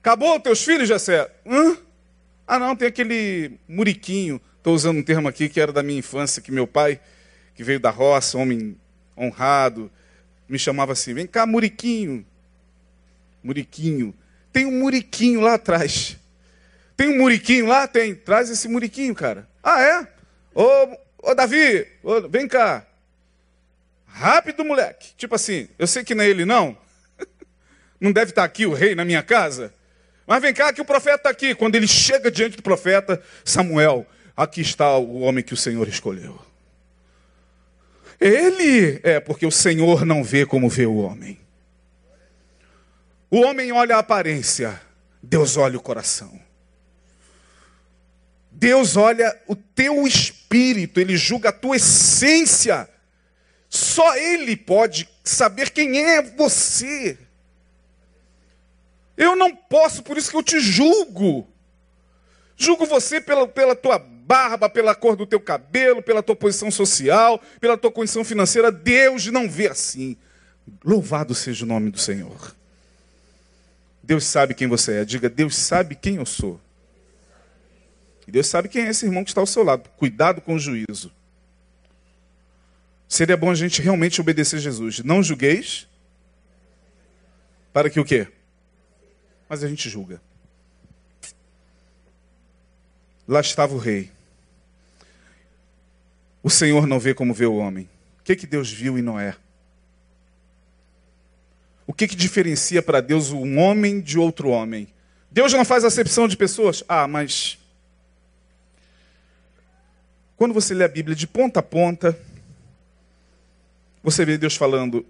[0.00, 1.28] Acabou teus filhos, Jessé?
[1.44, 1.76] Hã?
[2.46, 4.40] Ah, não, tem aquele muriquinho.
[4.66, 6.98] Estou usando um termo aqui que era da minha infância, que meu pai,
[7.54, 8.76] que veio da roça, homem
[9.16, 9.88] honrado,
[10.48, 12.26] me chamava assim: vem cá, muriquinho.
[13.44, 14.12] Muriquinho.
[14.52, 16.16] Tem um muriquinho lá atrás.
[16.96, 17.86] Tem um muriquinho lá?
[17.86, 18.12] Tem.
[18.12, 19.48] Traz esse muriquinho, cara.
[19.62, 20.08] Ah, é?
[20.52, 20.98] Ô,
[21.30, 22.84] ô Davi, ô, vem cá.
[24.04, 25.10] Rápido, moleque.
[25.16, 26.76] Tipo assim, eu sei que não é ele, não.
[28.00, 29.72] Não deve estar aqui o rei na minha casa.
[30.26, 31.54] Mas vem cá que o profeta está aqui.
[31.54, 34.04] Quando ele chega diante do profeta, Samuel,
[34.36, 36.38] aqui está o homem que o Senhor escolheu.
[38.20, 41.38] Ele é porque o Senhor não vê como vê o homem.
[43.30, 44.80] O homem olha a aparência,
[45.22, 46.40] Deus olha o coração.
[48.50, 52.88] Deus olha o teu espírito, ele julga a tua essência.
[53.68, 57.18] Só ele pode saber quem é você.
[59.16, 61.46] Eu não posso, por isso que eu te julgo.
[62.56, 67.40] Julgo você pela, pela tua barba, pela cor do teu cabelo, pela tua posição social,
[67.60, 68.72] pela tua condição financeira.
[68.72, 70.16] Deus não vê assim.
[70.84, 72.54] Louvado seja o nome do Senhor.
[74.02, 75.04] Deus sabe quem você é.
[75.04, 76.60] Diga, Deus sabe quem eu sou.
[78.26, 79.88] E Deus sabe quem é esse irmão que está ao seu lado.
[79.96, 81.12] Cuidado com o juízo.
[83.08, 85.00] Seria bom a gente realmente obedecer Jesus.
[85.00, 85.86] Não julgueis.
[87.72, 88.26] Para que o quê?
[89.48, 90.20] mas a gente julga.
[93.26, 94.10] Lá estava o rei.
[96.46, 97.90] O Senhor não vê como vê o homem.
[98.20, 99.34] O que, que Deus viu em Noé?
[101.84, 104.86] O que, que diferencia para Deus um homem de outro homem?
[105.28, 106.84] Deus não faz acepção de pessoas?
[106.88, 107.58] Ah, mas.
[110.36, 112.16] Quando você lê a Bíblia de ponta a ponta,
[114.00, 115.04] você vê Deus falando: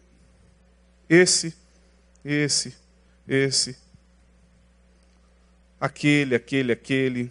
[1.07, 1.55] esse,
[2.25, 2.75] esse,
[3.29, 3.77] esse,
[5.79, 7.31] aquele, aquele, aquele.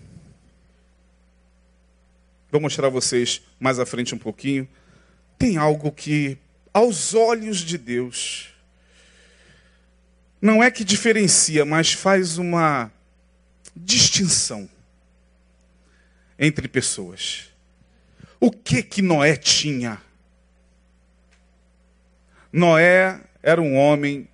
[2.52, 4.68] Vou mostrar a vocês mais à frente um pouquinho.
[5.38, 6.38] Tem algo que,
[6.74, 8.50] aos olhos de Deus,
[10.41, 12.91] não é que diferencia, mas faz uma
[13.76, 14.70] distinção
[16.38, 17.50] entre pessoas.
[18.39, 20.02] O que que Noé tinha?
[22.52, 24.28] Noé era um homem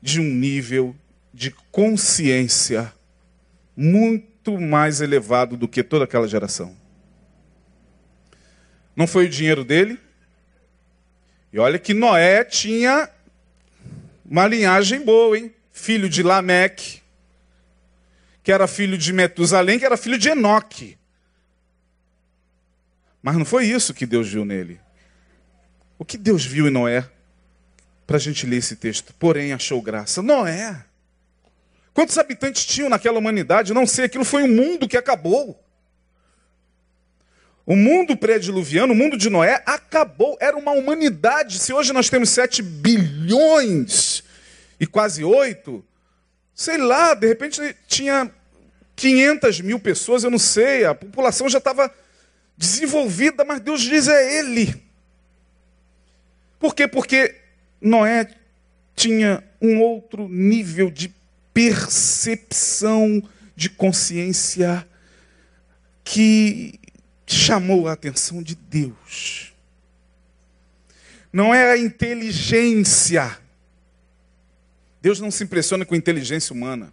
[0.00, 0.94] de um nível
[1.32, 2.92] de consciência
[3.76, 6.76] muito mais elevado do que toda aquela geração.
[8.96, 9.98] Não foi o dinheiro dele.
[11.52, 13.08] E olha que Noé tinha
[14.24, 15.54] uma linhagem boa, hein?
[15.72, 17.02] Filho de Lameque,
[18.42, 20.96] que era filho de Metusalém, que era filho de Enoque.
[23.22, 24.80] Mas não foi isso que Deus viu nele.
[25.98, 27.08] O que Deus viu em Noé?
[28.06, 29.14] Para a gente ler esse texto.
[29.14, 30.22] Porém, achou graça.
[30.22, 30.84] Noé
[31.94, 33.72] Quantos habitantes tinham naquela humanidade?
[33.72, 35.63] Não sei, aquilo foi um mundo que acabou.
[37.66, 40.36] O mundo pré-diluviano, o mundo de Noé, acabou.
[40.40, 41.58] Era uma humanidade.
[41.58, 44.22] Se hoje nós temos 7 bilhões
[44.78, 45.82] e quase 8,
[46.54, 48.30] sei lá, de repente tinha
[48.94, 51.92] 500 mil pessoas, eu não sei, a população já estava
[52.56, 54.82] desenvolvida, mas Deus diz é Ele.
[56.58, 56.86] Por quê?
[56.86, 57.34] Porque
[57.80, 58.28] Noé
[58.94, 61.12] tinha um outro nível de
[61.52, 63.22] percepção
[63.56, 64.86] de consciência
[66.02, 66.78] que
[67.26, 69.52] chamou a atenção de Deus.
[71.32, 73.38] Não é a inteligência.
[75.00, 76.92] Deus não se impressiona com inteligência humana.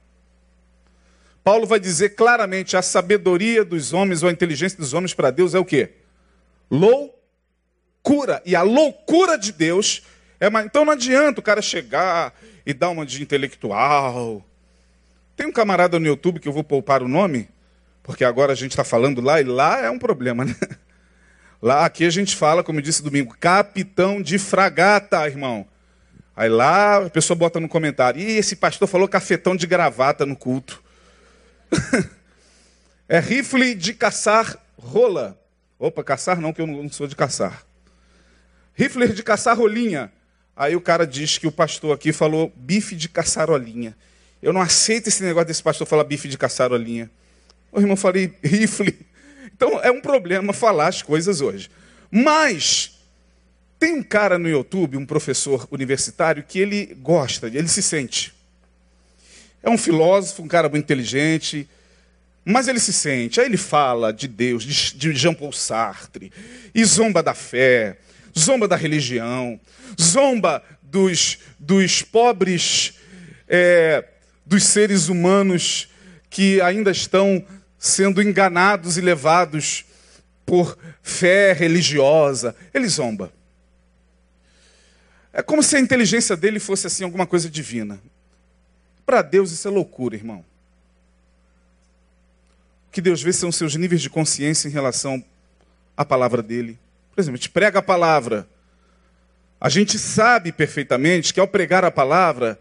[1.43, 5.53] Paulo vai dizer claramente: a sabedoria dos homens ou a inteligência dos homens para Deus
[5.53, 5.91] é o quê?
[6.69, 8.41] Loucura.
[8.45, 10.03] E a loucura de Deus
[10.39, 10.47] é.
[10.47, 10.63] Uma...
[10.63, 12.33] Então não adianta o cara chegar
[12.65, 14.45] e dar uma de intelectual,
[15.35, 17.49] tem um camarada no YouTube que eu vou poupar o nome,
[18.03, 20.55] porque agora a gente está falando lá e lá é um problema, né?
[21.61, 25.67] Lá, aqui a gente fala, como eu disse domingo, capitão de fragata, irmão.
[26.35, 30.35] Aí lá a pessoa bota no comentário, e esse pastor falou cafetão de gravata no
[30.35, 30.81] culto.
[33.07, 35.39] é rifle de caçar rola.
[35.77, 37.63] Opa, caçar não, que eu não sou de caçar.
[38.73, 40.11] Rifle de caçar rolinha.
[40.55, 43.95] Aí o cara diz que o pastor aqui falou bife de caçarolinha.
[44.41, 47.09] Eu não aceito esse negócio desse pastor falar bife de caçarolinha.
[47.71, 48.97] O irmão falei rifle.
[49.55, 51.69] Então é um problema falar as coisas hoje.
[52.09, 52.99] Mas
[53.79, 58.33] tem um cara no YouTube, um professor universitário, que ele gosta, ele se sente.
[59.63, 61.67] É um filósofo, um cara muito inteligente,
[62.43, 63.39] mas ele se sente.
[63.39, 66.31] Aí ele fala de Deus, de Jean Paul Sartre,
[66.75, 67.97] e zomba da fé,
[68.37, 69.59] zomba da religião,
[69.99, 72.93] zomba dos, dos pobres
[73.47, 74.03] é,
[74.45, 75.89] dos seres humanos
[76.29, 77.43] que ainda estão
[77.83, 79.83] sendo enganados e levados
[80.45, 82.55] por fé religiosa.
[82.71, 83.33] Ele zomba.
[85.33, 87.99] É como se a inteligência dele fosse assim alguma coisa divina.
[89.03, 90.45] Para Deus isso é loucura, irmão.
[92.91, 95.23] que Deus vê são seus níveis de consciência em relação
[95.97, 96.77] à palavra dele.
[97.15, 98.47] Por exemplo, a gente prega a palavra.
[99.59, 102.59] A gente sabe perfeitamente que ao pregar a palavra,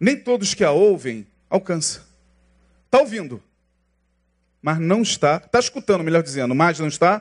[0.00, 2.02] nem todos que a ouvem alcançam.
[2.86, 3.42] Está ouvindo,
[4.62, 7.20] mas não está, está escutando, melhor dizendo, mas não está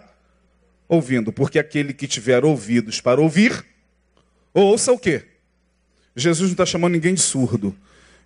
[0.88, 3.66] ouvindo, porque aquele que tiver ouvidos para ouvir,
[4.54, 5.26] ouça o quê?
[6.16, 7.76] Jesus não está chamando ninguém de surdo.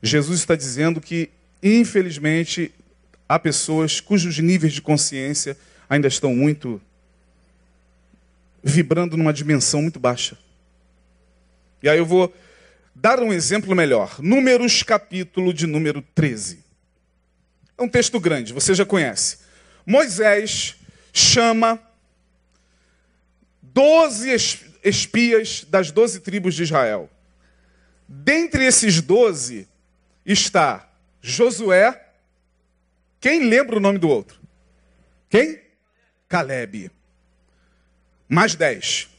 [0.01, 1.29] Jesus está dizendo que,
[1.63, 2.73] infelizmente,
[3.29, 5.57] há pessoas cujos níveis de consciência
[5.89, 6.81] ainda estão muito
[8.63, 10.37] vibrando numa dimensão muito baixa.
[11.83, 12.33] E aí eu vou
[12.95, 14.19] dar um exemplo melhor.
[14.19, 16.64] Números, capítulo de número 13.
[17.77, 19.39] É um texto grande, você já conhece.
[19.85, 20.75] Moisés
[21.13, 21.79] chama
[23.61, 24.29] doze
[24.83, 27.09] espias das doze tribos de Israel.
[28.07, 29.67] Dentre esses doze
[30.25, 30.89] está
[31.21, 32.01] Josué.
[33.19, 34.39] Quem lembra o nome do outro?
[35.29, 35.61] Quem?
[36.29, 36.91] Caleb.
[38.29, 39.09] Mais dez.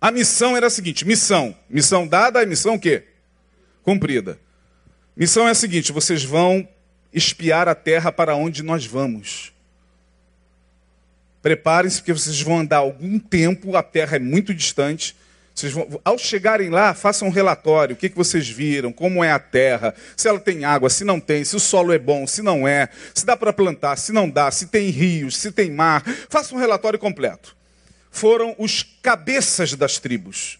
[0.00, 1.56] A missão era a seguinte: missão.
[1.68, 3.04] Missão dada, missão o quê?
[3.82, 4.38] Cumprida.
[5.16, 6.68] Missão é a seguinte: vocês vão
[7.14, 9.52] espiar a terra para onde nós vamos.
[11.40, 15.14] Preparem-se, porque vocês vão andar algum tempo, a terra é muito distante.
[15.72, 19.38] Vão, ao chegarem lá, façam um relatório: o que, que vocês viram, como é a
[19.38, 22.66] terra, se ela tem água, se não tem, se o solo é bom, se não
[22.66, 26.02] é, se dá para plantar, se não dá, se tem rios, se tem mar.
[26.28, 27.56] Façam um relatório completo.
[28.10, 30.58] Foram os cabeças das tribos.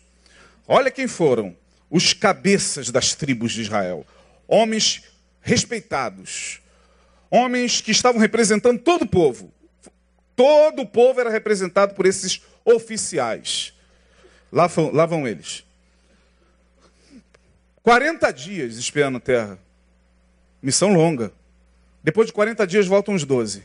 [0.69, 1.57] Olha quem foram
[1.91, 4.07] os cabeças das tribos de Israel.
[4.47, 5.03] Homens
[5.45, 6.61] respeitados.
[7.31, 9.53] Homens que estavam representando todo o povo.
[10.35, 13.73] Todo o povo era representado por esses oficiais.
[14.51, 15.65] Lá lá vão eles.
[17.83, 19.59] 40 dias espiando a terra.
[20.63, 21.31] Missão longa.
[22.03, 23.63] Depois de 40 dias voltam os 12.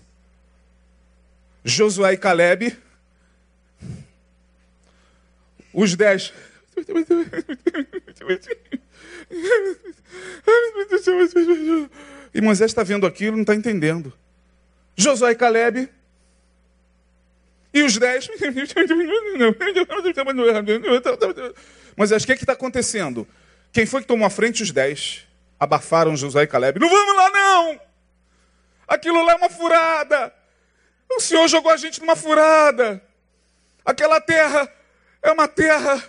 [1.64, 2.78] Josué e Caleb.
[5.74, 6.34] Os 10.
[12.34, 14.14] E Moisés está vendo aquilo, não está entendendo.
[14.96, 15.90] Josué e Caleb.
[17.74, 18.30] E os dez.
[21.98, 23.28] Moisés, o que é está acontecendo?
[23.72, 24.64] Quem foi que tomou a frente?
[24.64, 25.28] Os dez.
[25.60, 26.80] Abafaram Josué e Caleb.
[26.80, 27.82] Não vamos lá, não!
[28.88, 30.34] Aquilo lá é uma furada.
[31.10, 33.04] O Senhor jogou a gente numa furada.
[33.84, 34.72] Aquela terra
[35.22, 36.02] é uma terra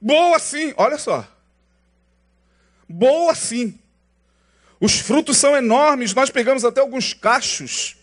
[0.00, 0.74] boa sim.
[0.76, 1.26] Olha só
[2.90, 3.78] boa sim.
[4.80, 7.96] Os frutos são enormes, nós pegamos até alguns cachos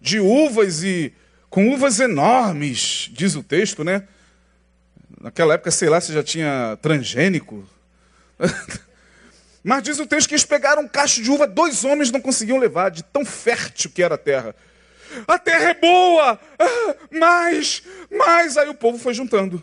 [0.00, 1.12] de uvas e
[1.48, 4.06] com uvas enormes, diz o texto, né?
[5.20, 7.68] Naquela época, sei lá, se já tinha transgênico.
[9.62, 12.58] Mas diz o texto que eles pegaram um cacho de uva, dois homens não conseguiam
[12.58, 14.54] levar, de tão fértil que era a terra.
[15.26, 19.62] A terra é boa, ah, mas, mas, aí o povo foi juntando.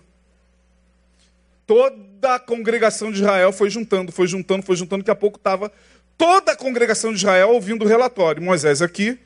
[1.68, 5.72] Toda a congregação de Israel foi juntando, foi juntando, foi juntando, daqui a pouco estava
[6.18, 8.42] toda a congregação de Israel ouvindo o relatório.
[8.42, 9.20] Moisés aqui,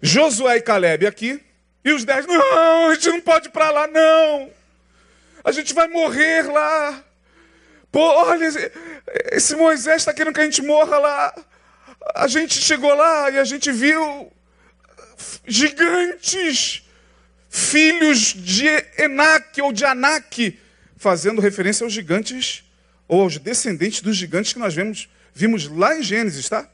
[0.00, 1.42] Josué e Caleb aqui,
[1.84, 4.50] e os dez, não, a gente não pode ir para lá, não.
[5.44, 7.04] A gente vai morrer lá.
[7.92, 8.48] Pô, olha,
[9.30, 11.34] esse Moisés está querendo que a gente morra lá.
[12.14, 14.32] A gente chegou lá e a gente viu
[15.46, 16.82] gigantes,
[17.48, 18.66] filhos de
[18.98, 20.58] Enaque ou de Anak,
[20.96, 22.64] fazendo referência aos gigantes,
[23.06, 26.68] ou aos descendentes dos gigantes que nós vemos, vimos lá em Gênesis, tá?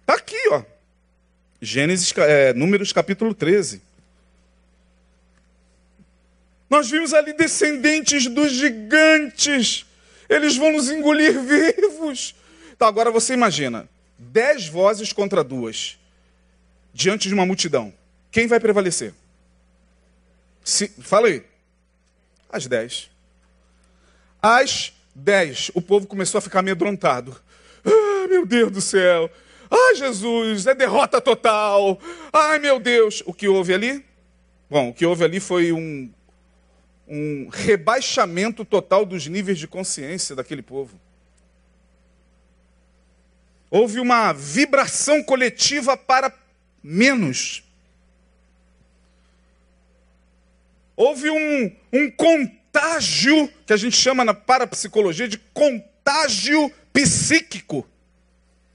[0.00, 0.62] Está aqui, ó.
[1.60, 3.82] Gênesis, é, Números capítulo 13.
[6.70, 9.84] Nós vimos ali descendentes dos gigantes.
[10.28, 12.34] Eles vão nos engolir vivos.
[12.72, 15.98] Então agora você imagina: dez vozes contra duas,
[16.94, 17.92] diante de uma multidão.
[18.30, 19.12] Quem vai prevalecer?
[20.64, 21.49] Se, fala aí.
[22.50, 23.10] Às 10.
[24.42, 27.36] Às 10, o povo começou a ficar amedrontado.
[27.84, 29.30] Ah, meu Deus do céu.
[29.70, 31.98] Ai, Jesus, é derrota total.
[32.32, 33.22] Ai, meu Deus.
[33.24, 34.04] O que houve ali?
[34.68, 36.10] Bom, o que houve ali foi um,
[37.06, 40.98] um rebaixamento total dos níveis de consciência daquele povo.
[43.70, 46.32] Houve uma vibração coletiva para
[46.82, 47.62] menos.
[51.00, 57.88] Houve um, um contágio, que a gente chama na parapsicologia de contágio psíquico.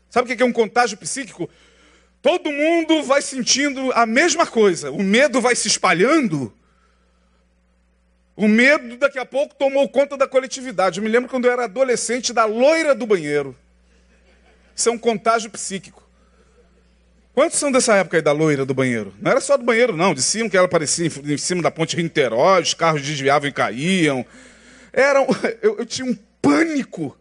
[0.09, 1.47] Sabe o que é um contágio psíquico?
[2.23, 4.89] Todo mundo vai sentindo a mesma coisa.
[4.89, 6.51] O medo vai se espalhando.
[8.35, 10.97] O medo, daqui a pouco, tomou conta da coletividade.
[10.97, 13.55] Eu me lembro quando eu era adolescente da loira do banheiro.
[14.75, 16.04] Isso é um contágio psíquico.
[17.35, 19.13] Quantos são dessa época aí da loira do banheiro?
[19.21, 20.13] Não era só do banheiro, não.
[20.13, 24.25] Diziam que ela aparecia em cima da ponte Rinterói, os carros desviavam e caíam.
[24.93, 25.19] Era,
[25.61, 27.15] eu, eu tinha um pânico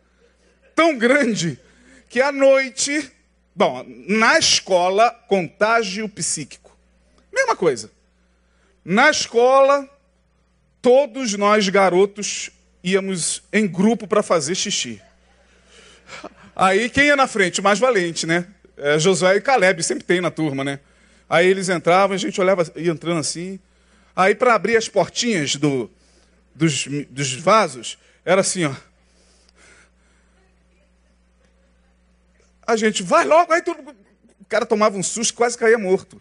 [0.73, 1.59] tão grande
[2.09, 3.11] que à noite,
[3.57, 6.79] bom, na escola, contágio psíquico.
[7.33, 7.91] Mesma coisa.
[8.85, 9.89] Na escola,
[10.81, 12.51] todos nós garotos
[12.85, 15.03] íamos em grupo para fazer xixi.
[16.55, 17.59] Aí quem ia na frente?
[17.59, 18.47] O mais valente, né?
[18.77, 20.81] É, Josué e Caleb, sempre tem na turma, né?
[21.29, 23.59] Aí eles entravam, a gente olhava, ia entrando assim.
[24.15, 25.91] Aí para abrir as portinhas do,
[26.55, 28.75] dos, dos vasos, era assim, ó.
[32.67, 33.95] A gente, vai logo, aí tudo.
[34.41, 36.21] O cara tomava um susto, quase caía morto.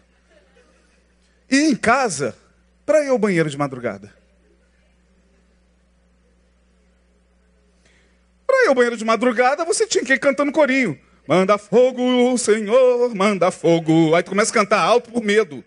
[1.50, 2.36] E em casa,
[2.84, 4.12] para ir ao banheiro de madrugada.
[8.46, 10.98] Para ir ao banheiro de madrugada, você tinha que ir cantando corinho.
[11.26, 14.14] Manda fogo, Senhor, manda fogo.
[14.14, 15.64] Aí tu começa a cantar alto por medo.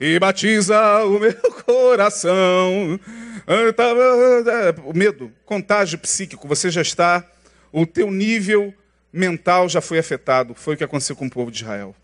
[0.00, 1.34] E batiza o meu
[1.66, 2.98] coração.
[4.84, 7.22] O medo, contágio psíquico, você já está,
[7.70, 8.72] o teu nível
[9.12, 10.54] mental já foi afetado.
[10.54, 11.94] Foi o que aconteceu com o povo de Israel.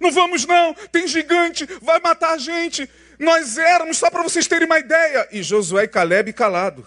[0.00, 2.88] Não vamos não, tem gigante, vai matar a gente.
[3.18, 5.28] Nós éramos, só para vocês terem uma ideia.
[5.30, 6.86] E Josué e Caleb calado.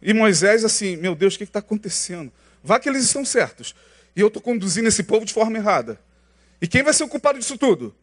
[0.00, 2.32] E Moisés assim, meu Deus, o que está acontecendo?
[2.66, 3.76] Vá que eles estão certos.
[4.16, 6.00] E eu estou conduzindo esse povo de forma errada.
[6.60, 7.94] E quem vai ser o culpado disso tudo?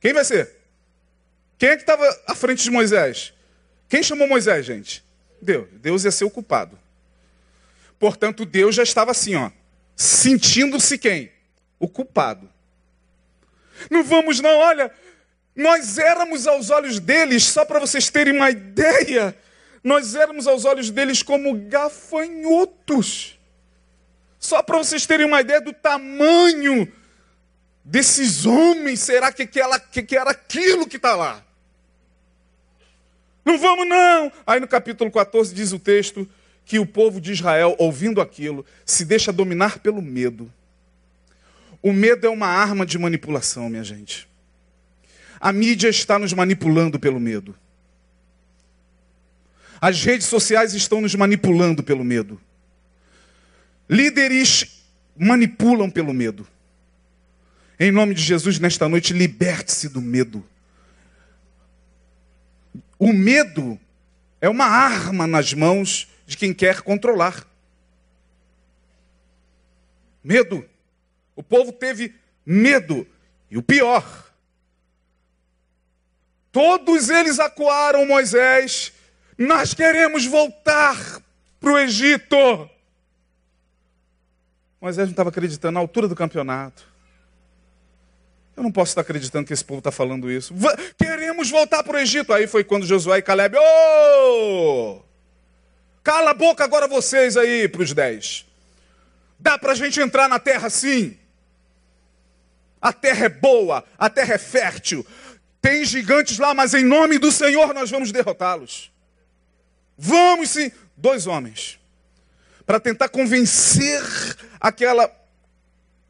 [0.00, 0.56] Quem vai ser?
[1.56, 3.32] Quem é que estava à frente de Moisés?
[3.88, 5.04] Quem chamou Moisés, gente?
[5.40, 5.68] Deus.
[5.74, 6.76] Deus ia ser o culpado.
[7.96, 9.52] Portanto, Deus já estava assim, ó,
[9.94, 11.30] sentindo-se quem?
[11.78, 12.50] O culpado.
[13.88, 14.90] Não vamos não, olha,
[15.54, 19.36] nós éramos aos olhos deles, só para vocês terem uma ideia,
[19.84, 23.39] nós éramos aos olhos deles como gafanhotos.
[24.40, 26.90] Só para vocês terem uma ideia do tamanho
[27.84, 29.60] desses homens, será que, que,
[29.92, 31.44] que, que era aquilo que está lá?
[33.44, 34.32] Não vamos não!
[34.46, 36.26] Aí no capítulo 14 diz o texto
[36.64, 40.50] que o povo de Israel, ouvindo aquilo, se deixa dominar pelo medo.
[41.82, 44.26] O medo é uma arma de manipulação, minha gente.
[45.38, 47.54] A mídia está nos manipulando pelo medo.
[49.80, 52.40] As redes sociais estão nos manipulando pelo medo.
[53.90, 54.84] Líderes
[55.16, 56.46] manipulam pelo medo.
[57.76, 60.46] Em nome de Jesus, nesta noite, liberte-se do medo.
[62.96, 63.80] O medo
[64.40, 67.44] é uma arma nas mãos de quem quer controlar.
[70.22, 70.64] Medo.
[71.34, 72.14] O povo teve
[72.46, 73.04] medo.
[73.50, 74.32] E o pior,
[76.52, 78.92] todos eles acuaram Moisés.
[79.36, 81.20] Nós queremos voltar
[81.58, 82.70] para o Egito.
[84.80, 86.88] Moisés não estava acreditando na altura do campeonato.
[88.56, 90.54] Eu não posso estar acreditando que esse povo está falando isso.
[90.98, 92.32] Queremos voltar para o Egito.
[92.32, 93.56] Aí foi quando Josué e Caleb.
[93.58, 95.00] Oh!
[96.02, 98.46] Cala a boca agora vocês aí para os dez.
[99.38, 101.16] Dá para a gente entrar na terra sim.
[102.82, 105.06] A terra é boa, a terra é fértil.
[105.60, 108.92] Tem gigantes lá, mas em nome do Senhor nós vamos derrotá-los.
[109.96, 110.70] Vamos sim.
[110.96, 111.79] Dois homens.
[112.70, 114.00] Para tentar convencer
[114.60, 115.12] aquela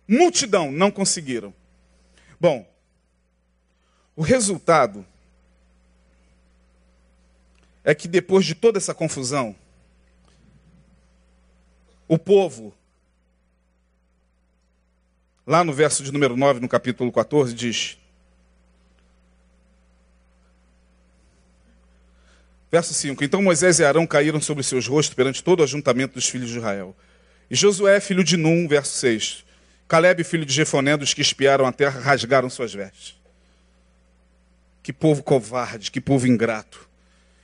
[0.06, 0.70] multidão.
[0.70, 1.54] Não conseguiram.
[2.38, 2.70] Bom,
[4.14, 5.06] o resultado
[7.82, 9.56] é que depois de toda essa confusão,
[12.06, 12.74] o povo,
[15.46, 17.96] lá no verso de número 9, no capítulo 14, diz:
[22.70, 26.28] Verso 5: Então Moisés e Arão caíram sobre seus rostos perante todo o ajuntamento dos
[26.28, 26.96] filhos de Israel.
[27.50, 29.44] E Josué, filho de Num, verso 6.
[29.88, 33.16] Caleb, filho de Jefoné, dos que espiaram a terra, rasgaram suas vestes.
[34.82, 36.88] Que povo covarde, que povo ingrato.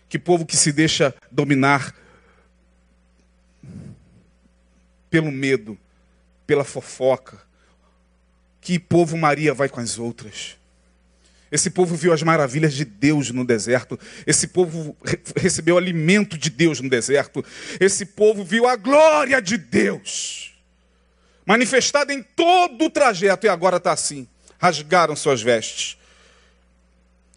[0.09, 1.93] Que povo que se deixa dominar
[5.11, 5.77] pelo medo,
[6.47, 7.41] pela fofoca.
[8.61, 10.57] Que povo Maria vai com as outras.
[11.51, 13.99] Esse povo viu as maravilhas de Deus no deserto.
[14.27, 14.97] Esse povo
[15.37, 17.45] recebeu alimento de Deus no deserto.
[17.79, 20.57] Esse povo viu a glória de Deus
[21.47, 24.27] manifestada em todo o trajeto, e agora está assim.
[24.59, 25.97] Rasgaram suas vestes.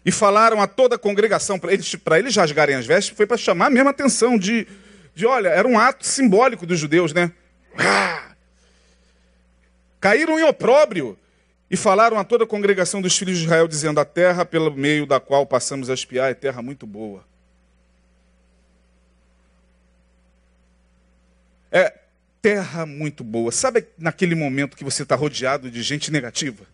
[0.04, 3.66] E falaram a toda a congregação, para eles, eles rasgarem as vestes, foi para chamar
[3.66, 4.66] a mesma atenção de,
[5.14, 7.30] de, olha, era um ato simbólico dos judeus, né?
[7.78, 8.32] Ah!
[10.00, 11.16] Caíram em opróbrio
[11.70, 15.06] e falaram a toda a congregação dos filhos de Israel, dizendo: A terra pelo meio
[15.06, 17.24] da qual passamos a espiar é terra muito boa.
[21.70, 21.94] É,
[22.42, 23.52] terra muito boa.
[23.52, 26.64] Sabe naquele momento que você está rodeado de gente negativa?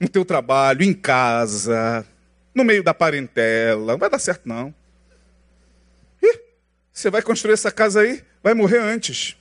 [0.00, 2.06] No teu trabalho, em casa,
[2.54, 3.92] no meio da parentela.
[3.92, 4.74] Não vai dar certo, não.
[6.22, 6.40] Ih,
[6.90, 9.36] você vai construir essa casa aí, vai morrer antes.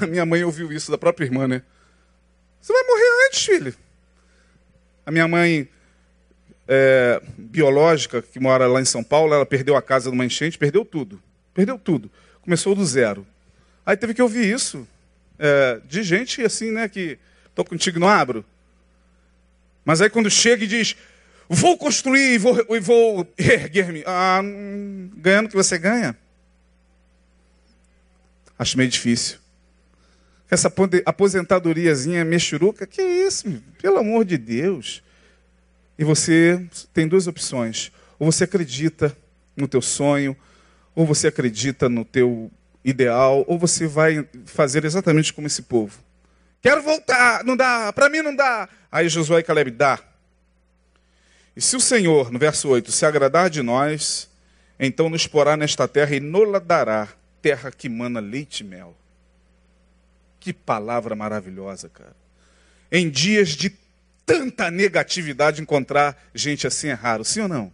[0.00, 1.62] A minha mãe ouviu isso da própria irmã, né?
[2.60, 3.74] Você vai morrer antes, filho.
[5.04, 5.68] A minha mãe
[6.66, 10.84] é, biológica, que mora lá em São Paulo, ela perdeu a casa numa enchente, perdeu
[10.84, 11.22] tudo.
[11.54, 12.10] Perdeu tudo.
[12.42, 13.26] Começou do zero.
[13.84, 14.86] Aí teve que ouvir isso
[15.38, 17.18] é, de gente assim, né, que
[17.48, 18.44] estou contigo, não abro.
[19.84, 20.96] Mas aí quando chega e diz,
[21.48, 24.02] vou construir e vou, e vou erguer-me.
[24.04, 26.16] Ah, hum, ganhando o que você ganha?
[28.58, 29.38] Acho meio difícil.
[30.50, 30.72] Essa
[31.04, 35.02] aposentadoriazinha mexuruca, que isso, pelo amor de Deus.
[35.98, 37.90] E você tem duas opções.
[38.18, 39.16] Ou você acredita
[39.56, 40.36] no teu sonho,
[40.94, 42.50] ou você acredita no teu
[42.84, 45.98] ideal, ou você vai fazer exatamente como esse povo.
[46.62, 48.68] Quero voltar, não dá, para mim não dá.
[48.90, 49.98] Aí Josué e Caleb dá.
[51.56, 54.28] E se o Senhor, no verso 8, se agradar de nós,
[54.78, 57.08] então nos porá nesta terra e nola dará,
[57.40, 58.94] terra que mana leite e mel.
[60.46, 62.14] Que palavra maravilhosa, cara.
[62.92, 63.68] Em dias de
[64.24, 67.72] tanta negatividade, encontrar gente assim é raro, sim ou não?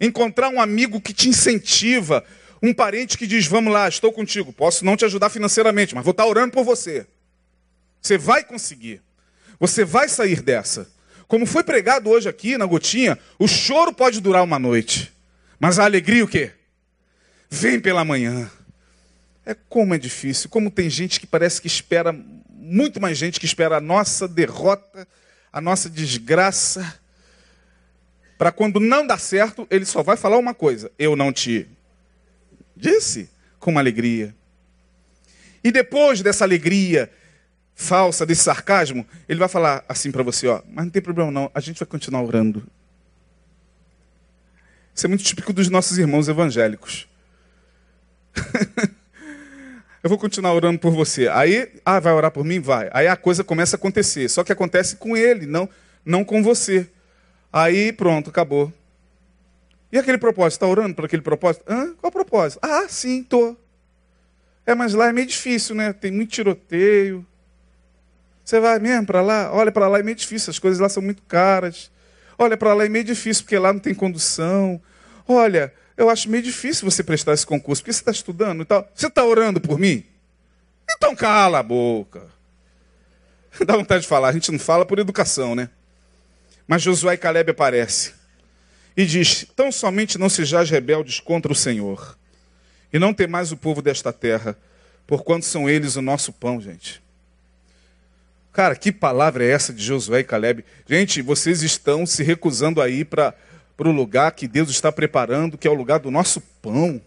[0.00, 2.24] Encontrar um amigo que te incentiva,
[2.62, 4.50] um parente que diz: Vamos lá, estou contigo.
[4.50, 7.06] Posso não te ajudar financeiramente, mas vou estar orando por você.
[8.00, 9.02] Você vai conseguir.
[9.60, 10.90] Você vai sair dessa.
[11.26, 15.12] Como foi pregado hoje aqui na gotinha, o choro pode durar uma noite,
[15.60, 16.52] mas a alegria o quê?
[17.50, 18.50] Vem pela manhã.
[19.48, 22.14] É como é difícil, como tem gente que parece que espera,
[22.50, 25.08] muito mais gente que espera a nossa derrota,
[25.50, 27.00] a nossa desgraça,
[28.36, 31.66] para quando não dá certo, ele só vai falar uma coisa: eu não te
[32.76, 34.36] disse com uma alegria.
[35.64, 37.10] E depois dessa alegria
[37.74, 41.50] falsa, desse sarcasmo, ele vai falar assim para você, ó, mas não tem problema não,
[41.54, 42.66] a gente vai continuar orando.
[44.94, 47.08] Isso é muito típico dos nossos irmãos evangélicos.
[50.02, 51.28] eu vou continuar orando por você.
[51.28, 52.60] Aí, ah, vai orar por mim?
[52.60, 52.88] Vai.
[52.92, 54.28] Aí a coisa começa a acontecer.
[54.28, 55.68] Só que acontece com ele, não,
[56.04, 56.88] não com você.
[57.52, 58.72] Aí pronto, acabou.
[59.90, 60.58] E aquele propósito?
[60.58, 61.64] Está orando por aquele propósito?
[61.68, 61.94] Hã?
[62.00, 62.60] Qual propósito?
[62.62, 63.56] Ah, sim, tô.
[64.66, 65.92] É, mas lá é meio difícil, né?
[65.92, 67.26] Tem muito tiroteio.
[68.44, 69.50] Você vai mesmo para lá?
[69.52, 71.90] Olha, para lá é meio difícil, as coisas lá são muito caras.
[72.38, 74.80] Olha, para lá é meio difícil, porque lá não tem condução.
[75.26, 78.88] Olha, eu acho meio difícil você prestar esse concurso, porque você está estudando e tal.
[78.94, 80.04] Você está orando por mim?
[80.92, 82.22] Então cala a boca.
[83.66, 85.68] Dá vontade de falar, a gente não fala por educação, né?
[86.68, 88.12] Mas Josué e Caleb aparecem
[88.96, 92.16] e diz: Tão somente não sejais rebeldes contra o Senhor,
[92.92, 94.56] e não temais o povo desta terra,
[95.04, 97.02] porquanto são eles o nosso pão, gente.
[98.52, 100.64] Cara, que palavra é essa de Josué e Caleb?
[100.88, 103.04] Gente, vocês estão se recusando a ir
[103.78, 107.00] para o lugar que Deus está preparando, que é o lugar do nosso pão.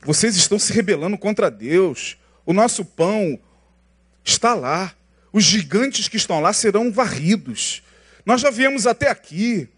[0.00, 2.16] Vocês estão se rebelando contra Deus.
[2.46, 3.36] O nosso pão
[4.24, 4.94] está lá.
[5.32, 7.82] Os gigantes que estão lá serão varridos.
[8.24, 9.68] Nós já viemos até aqui.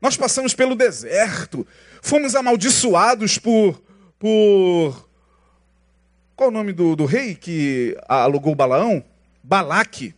[0.00, 1.64] Nós passamos pelo deserto.
[2.02, 3.80] Fomos amaldiçoados por.
[4.18, 5.08] por
[6.34, 9.04] qual o nome do, do rei que alugou Balaão?
[9.40, 10.16] Balaque.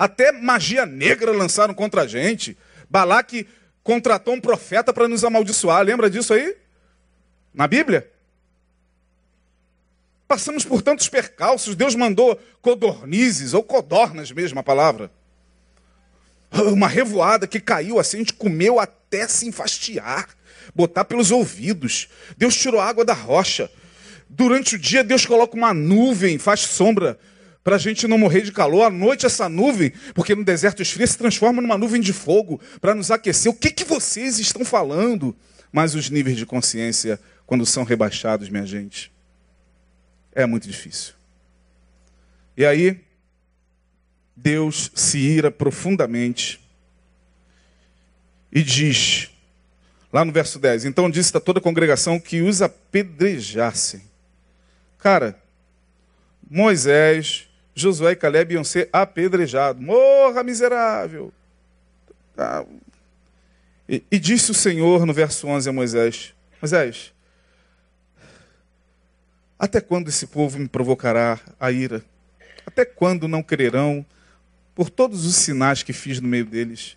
[0.00, 2.56] Até magia negra lançaram contra a gente.
[2.88, 3.46] Balaque
[3.82, 5.82] contratou um profeta para nos amaldiçoar.
[5.82, 6.56] Lembra disso aí?
[7.52, 8.10] Na Bíblia?
[10.26, 15.10] Passamos por tantos percalços, Deus mandou codornizes, ou codornas mesmo a palavra.
[16.72, 20.30] Uma revoada que caiu assim, a gente comeu até se enfastiar,
[20.74, 22.08] botar pelos ouvidos.
[22.38, 23.70] Deus tirou água da rocha.
[24.30, 27.18] Durante o dia, Deus coloca uma nuvem, faz sombra,
[27.62, 28.84] para a gente não morrer de calor.
[28.84, 32.94] À noite, essa nuvem, porque no deserto esfria, se transforma numa nuvem de fogo para
[32.94, 33.50] nos aquecer.
[33.50, 35.36] O que, que vocês estão falando?
[35.72, 39.12] Mas os níveis de consciência, quando são rebaixados, minha gente,
[40.32, 41.14] é muito difícil.
[42.56, 43.00] E aí,
[44.34, 46.60] Deus se ira profundamente
[48.52, 49.30] e diz,
[50.12, 54.02] lá no verso 10: Então disse a toda a congregação que os apedrejassem.
[54.98, 55.40] Cara,
[56.48, 57.48] Moisés,
[57.80, 59.82] Josué e Caleb iam ser apedrejados.
[59.82, 61.32] Morra, miserável!
[62.36, 62.64] Tá.
[63.88, 67.12] E, e disse o Senhor no verso 11 a Moisés: Moisés,
[69.58, 72.04] até quando esse povo me provocará a ira?
[72.64, 74.06] Até quando não crerão
[74.74, 76.96] por todos os sinais que fiz no meio deles?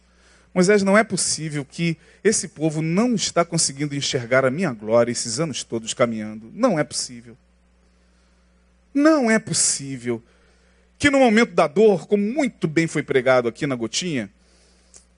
[0.53, 5.39] Moisés, não é possível que esse povo não está conseguindo enxergar a minha glória esses
[5.39, 6.51] anos todos caminhando.
[6.53, 7.35] Não é possível.
[8.93, 10.21] Não é possível
[11.03, 14.29] que no momento da dor, como muito bem foi pregado aqui na gotinha,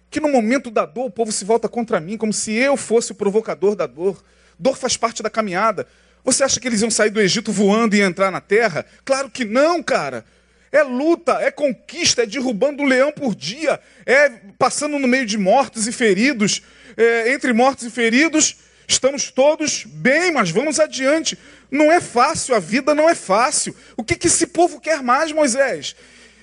[0.10, 3.12] que no momento da dor o povo se volta contra mim, como se eu fosse
[3.12, 4.20] o provocador da dor.
[4.58, 5.88] Dor faz parte da caminhada.
[6.24, 8.84] Você acha que eles iam sair do Egito voando e entrar na terra?
[9.06, 10.26] Claro que não, cara.
[10.72, 15.38] É luta, é conquista, é derrubando um leão por dia, é passando no meio de
[15.38, 16.64] mortos e feridos.
[16.98, 18.56] É, entre mortos e feridos,
[18.88, 21.38] estamos todos bem, mas vamos adiante.
[21.76, 23.76] Não é fácil, a vida não é fácil.
[23.98, 25.94] O que, que esse povo quer mais, Moisés?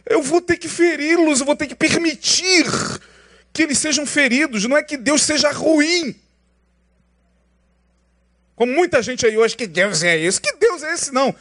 [0.05, 2.67] Eu vou ter que feri-los, eu vou ter que permitir
[3.51, 6.15] que eles sejam feridos, não é que Deus seja ruim.
[8.55, 10.39] Como muita gente aí hoje, que Deus é esse?
[10.39, 11.13] Que Deus é esse?
[11.13, 11.35] Não.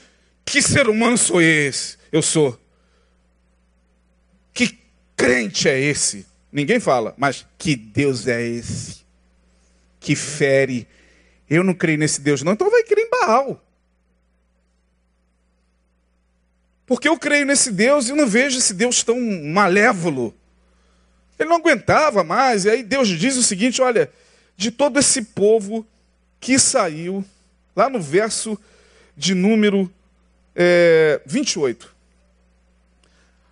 [0.46, 1.98] Que ser humano sou esse?
[2.14, 2.58] Eu sou.
[4.54, 4.80] Que
[5.18, 6.26] crente é esse?
[6.50, 9.02] Ninguém fala, mas que Deus é esse?
[10.00, 10.88] Que fere.
[11.50, 13.62] Eu não creio nesse Deus, não, então vai crer em Baal.
[16.92, 20.36] Porque eu creio nesse Deus e não vejo esse Deus tão malévolo.
[21.40, 22.66] Ele não aguentava mais.
[22.66, 24.12] E aí Deus diz o seguinte: olha,
[24.58, 25.88] de todo esse povo
[26.38, 27.24] que saiu,
[27.74, 28.60] lá no verso
[29.16, 29.90] de número
[30.54, 31.96] é, 28.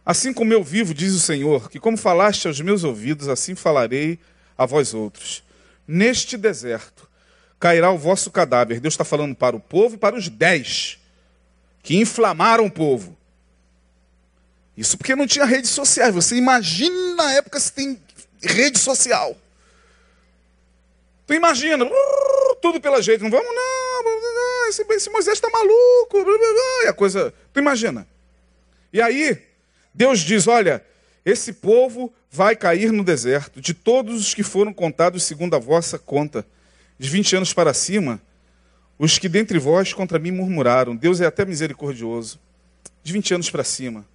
[0.05, 4.19] Assim como eu vivo, diz o Senhor, que como falaste aos meus ouvidos, assim falarei
[4.57, 5.45] a vós outros.
[5.87, 7.09] Neste deserto
[7.57, 8.81] cairá o vosso cadáver.
[8.81, 10.99] Deus está falando para o povo e para os dez
[11.81, 13.17] que inflamaram o povo.
[14.79, 16.15] Isso porque não tinha redes sociais.
[16.15, 17.99] Você imagina na época se tem
[18.41, 19.37] rede social.
[21.27, 21.85] Tu imagina,
[22.61, 26.25] tudo pela jeito, não vamos não, esse, esse Moisés está maluco,
[26.83, 28.07] e a coisa, tu imagina.
[28.93, 29.37] E aí,
[29.93, 30.83] Deus diz, olha,
[31.25, 35.99] esse povo vai cair no deserto, de todos os que foram contados segundo a vossa
[35.99, 36.45] conta,
[36.97, 38.19] de 20 anos para cima,
[38.97, 42.39] os que dentre vós contra mim murmuraram, Deus é até misericordioso,
[43.03, 44.05] de 20 anos para cima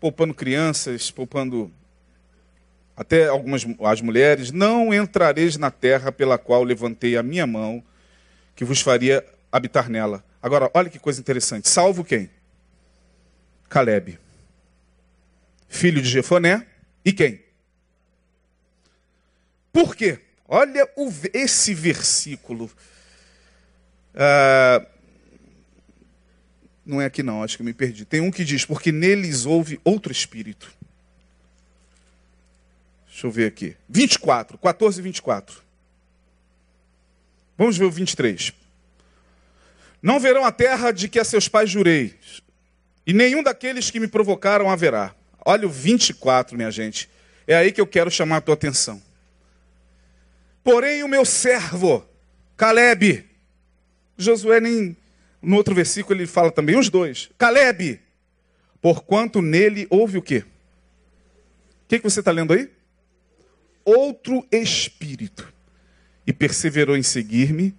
[0.00, 1.72] poupando crianças, poupando
[2.96, 7.82] até algumas as mulheres, não entrareis na terra pela qual levantei a minha mão,
[8.56, 10.24] que vos faria habitar nela.
[10.42, 11.68] Agora, olha que coisa interessante.
[11.68, 12.28] Salvo quem?
[13.68, 14.18] Caleb,
[15.68, 16.66] filho de Jefoné,
[17.04, 17.40] e quem?
[19.72, 20.18] Por quê?
[20.48, 22.70] Olha o, esse versículo.
[24.14, 24.84] Ah,
[26.88, 28.06] não é aqui não, acho que me perdi.
[28.06, 30.72] Tem um que diz, porque neles houve outro espírito.
[33.06, 33.76] Deixa eu ver aqui.
[33.88, 35.62] 24, 14 e 24.
[37.58, 38.54] Vamos ver o 23.
[40.00, 42.14] Não verão a terra de que a seus pais jurei,
[43.06, 45.14] e nenhum daqueles que me provocaram haverá.
[45.44, 47.08] Olha o 24, minha gente.
[47.46, 49.02] É aí que eu quero chamar a tua atenção.
[50.64, 52.06] Porém, o meu servo,
[52.56, 53.26] Caleb,
[54.16, 54.96] Josué nem
[55.40, 57.30] no outro versículo ele fala também, os dois.
[57.38, 58.00] Caleb,
[58.80, 60.44] porquanto nele houve o quê?
[61.84, 62.70] O que, que você está lendo aí?
[63.84, 65.52] Outro espírito.
[66.26, 67.74] E perseverou em seguir-me,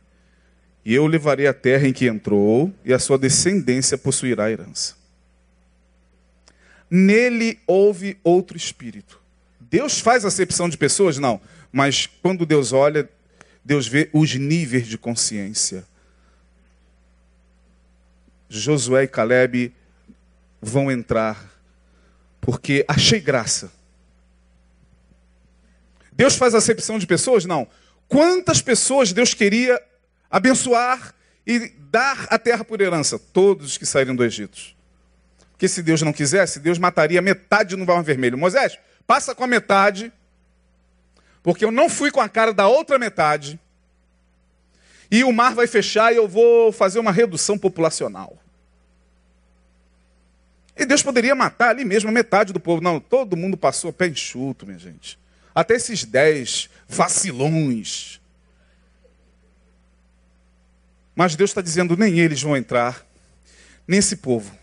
[0.84, 4.96] e eu levarei a terra em que entrou, e a sua descendência possuirá a herança.
[6.90, 9.22] Nele houve outro espírito.
[9.60, 11.20] Deus faz acepção de pessoas?
[11.20, 11.40] Não.
[11.72, 13.08] Mas quando Deus olha,
[13.64, 15.86] Deus vê os níveis de consciência.
[18.50, 19.74] Josué e Caleb
[20.60, 21.40] vão entrar,
[22.42, 23.72] porque achei graça.
[26.12, 27.46] Deus faz acepção de pessoas?
[27.46, 27.68] Não.
[28.08, 29.80] Quantas pessoas Deus queria
[30.30, 31.14] abençoar
[31.46, 33.20] e dar a terra por herança?
[33.20, 34.60] Todos os que saíram do Egito.
[35.52, 38.38] Porque se Deus não quisesse, Deus mataria metade no Mar Vermelho.
[38.38, 40.12] Moisés, passa com a metade,
[41.44, 43.60] porque eu não fui com a cara da outra metade
[45.12, 48.38] e o mar vai fechar e eu vou fazer uma redução populacional.
[50.80, 52.82] E Deus poderia matar ali mesmo metade do povo.
[52.82, 55.20] Não, todo mundo passou pé enxuto, minha gente.
[55.54, 58.22] Até esses dez vacilões.
[61.14, 63.06] Mas Deus está dizendo: nem eles vão entrar,
[63.86, 64.58] nem esse povo.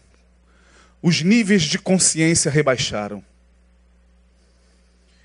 [1.03, 3.23] Os níveis de consciência rebaixaram.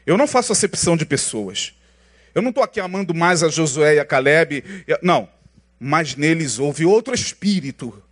[0.06, 1.74] Eu não faço acepção de pessoas.
[2.36, 4.62] Eu não estou aqui amando mais a Josué e a Caleb.
[5.02, 5.30] Não.
[5.80, 8.04] Mas neles houve outro espírito.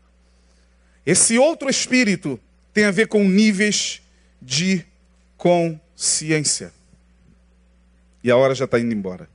[1.05, 2.39] Esse outro espírito
[2.73, 4.01] tem a ver com níveis
[4.41, 4.85] de
[5.37, 6.71] consciência.
[8.23, 9.29] E a hora já está indo embora.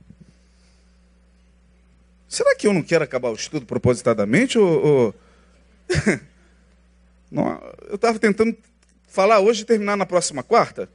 [2.27, 4.57] Será que eu não quero acabar o estudo propositadamente?
[4.57, 5.15] Ou, ou...
[7.31, 8.55] não, eu estava tentando
[9.07, 10.89] falar hoje e terminar na próxima quarta.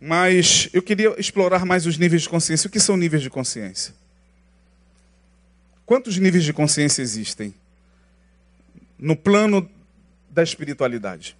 [0.00, 2.66] Mas eu queria explorar mais os níveis de consciência.
[2.66, 3.94] O que são níveis de consciência?
[5.84, 7.54] Quantos níveis de consciência existem
[8.98, 9.68] no plano
[10.32, 11.36] da espiritualidade?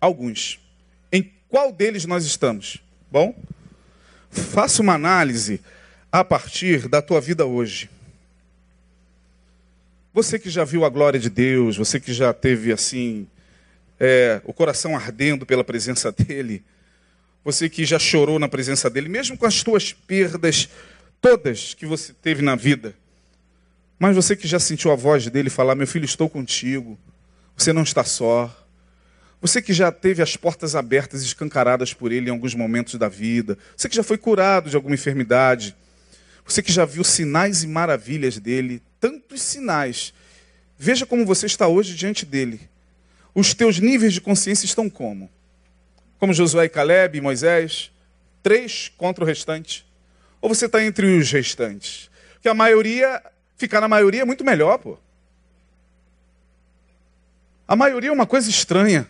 [0.00, 0.60] Alguns.
[1.12, 2.78] Em qual deles nós estamos?
[3.10, 3.34] Bom,
[4.30, 5.60] faça uma análise
[6.10, 7.90] a partir da tua vida hoje.
[10.12, 13.26] Você que já viu a glória de Deus, você que já teve assim
[13.98, 16.62] é, o coração ardendo pela presença dele,
[17.44, 20.68] você que já chorou na presença dele, mesmo com as tuas perdas
[21.20, 22.94] todas que você teve na vida,
[23.98, 26.98] mas você que já sentiu a voz dele falar: Meu filho, estou contigo,
[27.56, 28.54] você não está só.
[29.40, 33.08] Você que já teve as portas abertas e escancaradas por ele em alguns momentos da
[33.08, 35.76] vida, você que já foi curado de alguma enfermidade,
[36.46, 40.14] você que já viu sinais e maravilhas dele, tantos sinais.
[40.78, 42.60] Veja como você está hoje diante dele.
[43.34, 45.30] Os teus níveis de consciência estão como?
[46.18, 47.90] Como Josué e Caleb e Moisés?
[48.42, 49.86] Três contra o restante?
[50.40, 52.10] Ou você está entre os restantes?
[52.34, 53.22] Porque a maioria,
[53.56, 54.98] ficar na maioria é muito melhor, pô.
[57.66, 59.08] A maioria é uma coisa estranha.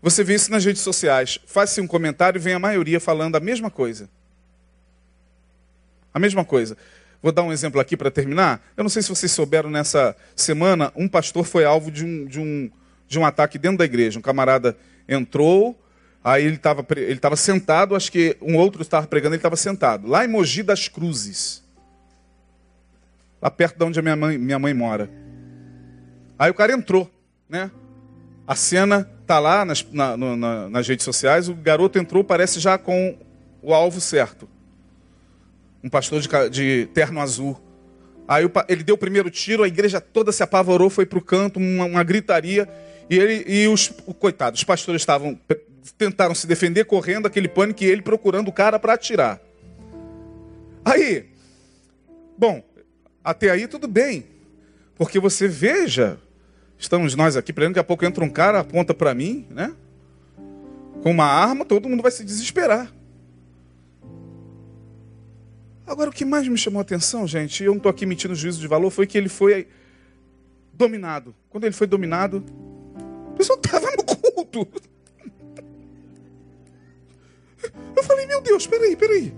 [0.00, 1.38] Você vê isso nas redes sociais.
[1.46, 4.08] Faz-se um comentário e vem a maioria falando a mesma coisa.
[6.12, 6.76] A mesma coisa.
[7.22, 8.62] Vou dar um exemplo aqui para terminar.
[8.76, 12.38] Eu não sei se vocês souberam, nessa semana, um pastor foi alvo de um, de
[12.38, 12.70] um,
[13.08, 14.18] de um ataque dentro da igreja.
[14.18, 14.76] Um camarada
[15.08, 15.74] entrou,
[16.22, 20.06] aí ele estava ele tava sentado, acho que um outro estava pregando, ele estava sentado.
[20.06, 21.62] Lá em Mogi das Cruzes.
[23.40, 25.10] Lá perto de onde a minha mãe, minha mãe mora.
[26.38, 27.10] Aí o cara entrou,
[27.48, 27.70] né?
[28.46, 32.76] A cena tá lá nas, na, na, nas redes sociais, o garoto entrou, parece já
[32.76, 33.16] com
[33.62, 34.48] o alvo certo
[35.84, 37.60] um pastor de, de terno azul.
[38.26, 41.58] Aí ele deu o primeiro tiro, a igreja toda se apavorou, foi para o canto,
[41.58, 42.66] uma, uma, gritaria.
[43.10, 45.38] E, ele, e os coitados, os pastores estavam
[45.98, 49.38] tentaram se defender, correndo aquele pânico, e ele procurando o cara para atirar.
[50.82, 51.26] Aí,
[52.38, 52.64] bom,
[53.22, 54.24] até aí tudo bem.
[54.96, 56.18] Porque você veja,
[56.84, 59.74] estamos nós aqui, daqui a pouco entra um cara, aponta para mim, né?
[61.02, 62.92] Com uma arma, todo mundo vai se desesperar.
[65.86, 68.60] Agora, o que mais me chamou a atenção, gente, eu não estou aqui mentindo juízo
[68.60, 69.66] de valor, foi que ele foi
[70.72, 71.34] dominado.
[71.50, 72.44] Quando ele foi dominado,
[73.28, 74.66] o pessoal estava no culto.
[77.96, 79.34] Eu falei, meu Deus, peraí, peraí.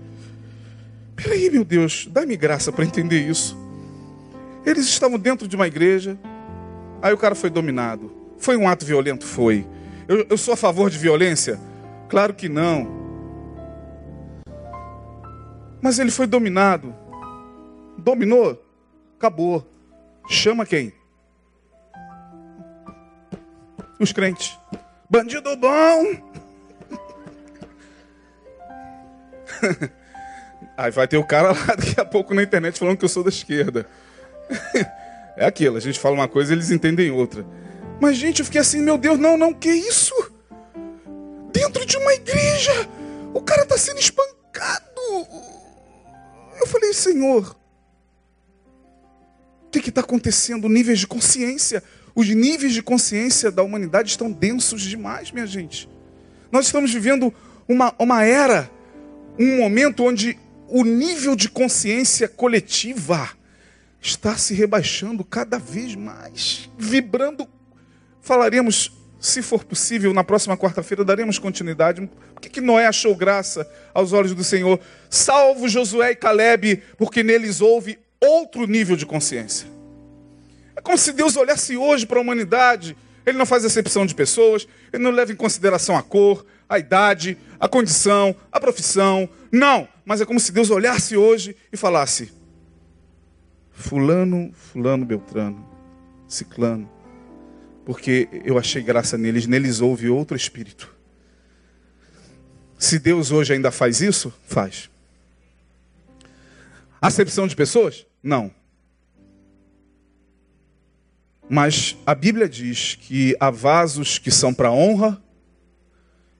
[1.15, 3.57] Peraí, meu Deus, dá-me graça para entender isso.
[4.65, 6.17] Eles estavam dentro de uma igreja,
[7.01, 8.11] aí o cara foi dominado.
[8.37, 9.25] Foi um ato violento?
[9.25, 9.65] Foi.
[10.07, 11.59] Eu, eu sou a favor de violência?
[12.09, 12.87] Claro que não.
[15.81, 16.95] Mas ele foi dominado.
[17.97, 18.63] Dominou?
[19.17, 19.67] Acabou.
[20.29, 20.93] Chama quem?
[23.99, 24.57] Os crentes.
[25.09, 26.03] Bandido bom!
[30.77, 33.23] Aí vai ter o cara lá daqui a pouco na internet falando que eu sou
[33.23, 33.87] da esquerda.
[35.37, 37.45] É aquilo, a gente fala uma coisa e eles entendem outra.
[38.01, 40.13] Mas, gente, eu fiquei assim, meu Deus, não, não, que isso?
[41.53, 42.89] Dentro de uma igreja,
[43.35, 44.83] o cara está sendo espancado.
[46.59, 47.55] Eu falei, Senhor,
[49.65, 50.67] o que está acontecendo?
[50.67, 51.83] Níveis de consciência.
[52.15, 55.87] Os níveis de consciência da humanidade estão densos demais, minha gente.
[56.51, 57.31] Nós estamos vivendo
[57.69, 58.71] uma, uma era,
[59.37, 60.35] um momento onde
[60.67, 63.36] o nível de consciência coletiva
[64.01, 67.47] está se rebaixando cada vez mais, vibrando.
[68.21, 72.07] Falaremos se for possível, na próxima quarta-feira daremos continuidade.
[72.33, 74.79] Por que, que Noé achou graça aos olhos do Senhor?
[75.09, 79.67] Salvo Josué e Caleb, porque neles houve outro nível de consciência.
[80.75, 82.95] É como se Deus olhasse hoje para a humanidade.
[83.25, 87.37] Ele não faz exceção de pessoas, ele não leva em consideração a cor, a idade,
[87.59, 89.27] a condição, a profissão.
[89.51, 92.31] Não, mas é como se Deus olhasse hoje e falasse:
[93.77, 95.65] Fulano, Fulano, Beltrano,
[96.27, 96.97] Ciclano
[97.87, 100.93] porque eu achei graça neles, neles houve outro espírito.
[102.77, 104.89] Se Deus hoje ainda faz isso, faz.
[107.01, 108.05] Acepção de pessoas?
[108.21, 108.51] Não.
[111.49, 115.23] Mas a Bíblia diz que há vasos que são para honra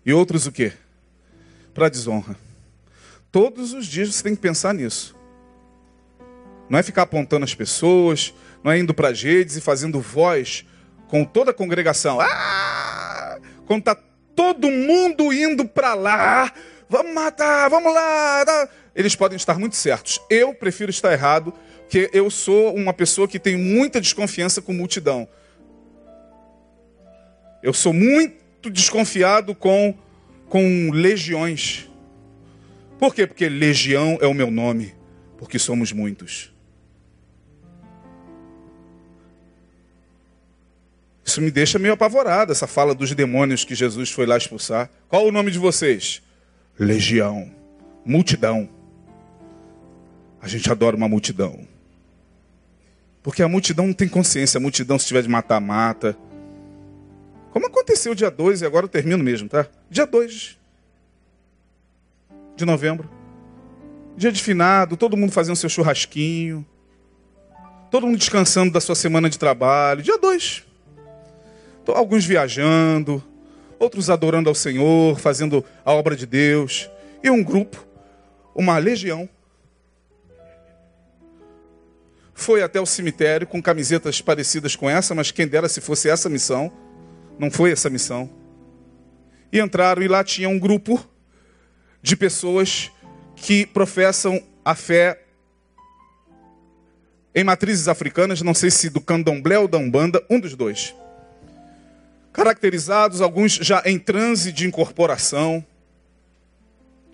[0.05, 0.73] e outros o quê?
[1.73, 2.35] Para desonra.
[3.31, 5.15] Todos os dias você tem que pensar nisso.
[6.69, 10.65] Não é ficar apontando as pessoas, não é indo para as redes e fazendo voz
[11.07, 12.19] com toda a congregação.
[12.19, 13.39] Ah!
[13.65, 13.97] Quando está
[14.35, 16.51] todo mundo indo para lá,
[16.89, 18.69] vamos matar, vamos lá.
[18.95, 20.19] Eles podem estar muito certos.
[20.29, 25.27] Eu prefiro estar errado, porque eu sou uma pessoa que tem muita desconfiança com multidão.
[27.63, 29.95] Eu sou muito desconfiado com
[30.49, 31.89] com legiões.
[32.97, 33.27] Por quê?
[33.27, 34.93] Porque legião é o meu nome,
[35.37, 36.53] porque somos muitos.
[41.27, 44.89] Isso me deixa meio apavorado, essa fala dos demônios que Jesus foi lá expulsar.
[45.09, 46.21] Qual o nome de vocês?
[46.79, 47.51] Legião,
[48.05, 48.69] multidão.
[50.41, 51.67] A gente adora uma multidão.
[53.21, 54.57] Porque a multidão não tem consciência.
[54.57, 56.17] A multidão, se tiver de matar, mata.
[57.51, 59.67] Como aconteceu dia 2, e agora eu termino mesmo, tá?
[59.89, 60.57] Dia 2
[62.55, 63.09] de novembro.
[64.15, 66.65] Dia de finado, todo mundo fazendo seu churrasquinho.
[67.91, 70.01] Todo mundo descansando da sua semana de trabalho.
[70.01, 70.66] Dia 2.
[71.95, 73.23] Alguns viajando,
[73.79, 76.89] outros adorando ao Senhor, fazendo a obra de Deus.
[77.23, 77.85] E um grupo,
[78.55, 79.29] uma legião,
[82.33, 86.29] foi até o cemitério com camisetas parecidas com essa, mas quem dera se fosse essa
[86.29, 86.71] missão.
[87.39, 88.29] Não foi essa missão.
[89.51, 91.03] E entraram e lá tinha um grupo
[92.01, 92.91] de pessoas
[93.35, 95.21] que professam a fé
[97.33, 100.95] em matrizes africanas, não sei se do candomblé ou da umbanda, um dos dois.
[102.37, 105.65] Caracterizados, alguns já em transe de incorporação.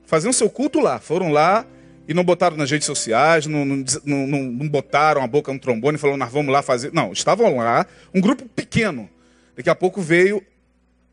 [0.05, 1.65] Faziam seu culto lá, foram lá
[2.05, 5.95] e não botaram nas redes sociais, não, não, não, não botaram a boca no trombone
[5.95, 6.91] e falaram, nós vamos lá fazer.
[6.91, 9.09] Não, estavam lá, um grupo pequeno.
[9.55, 10.43] Daqui a pouco veio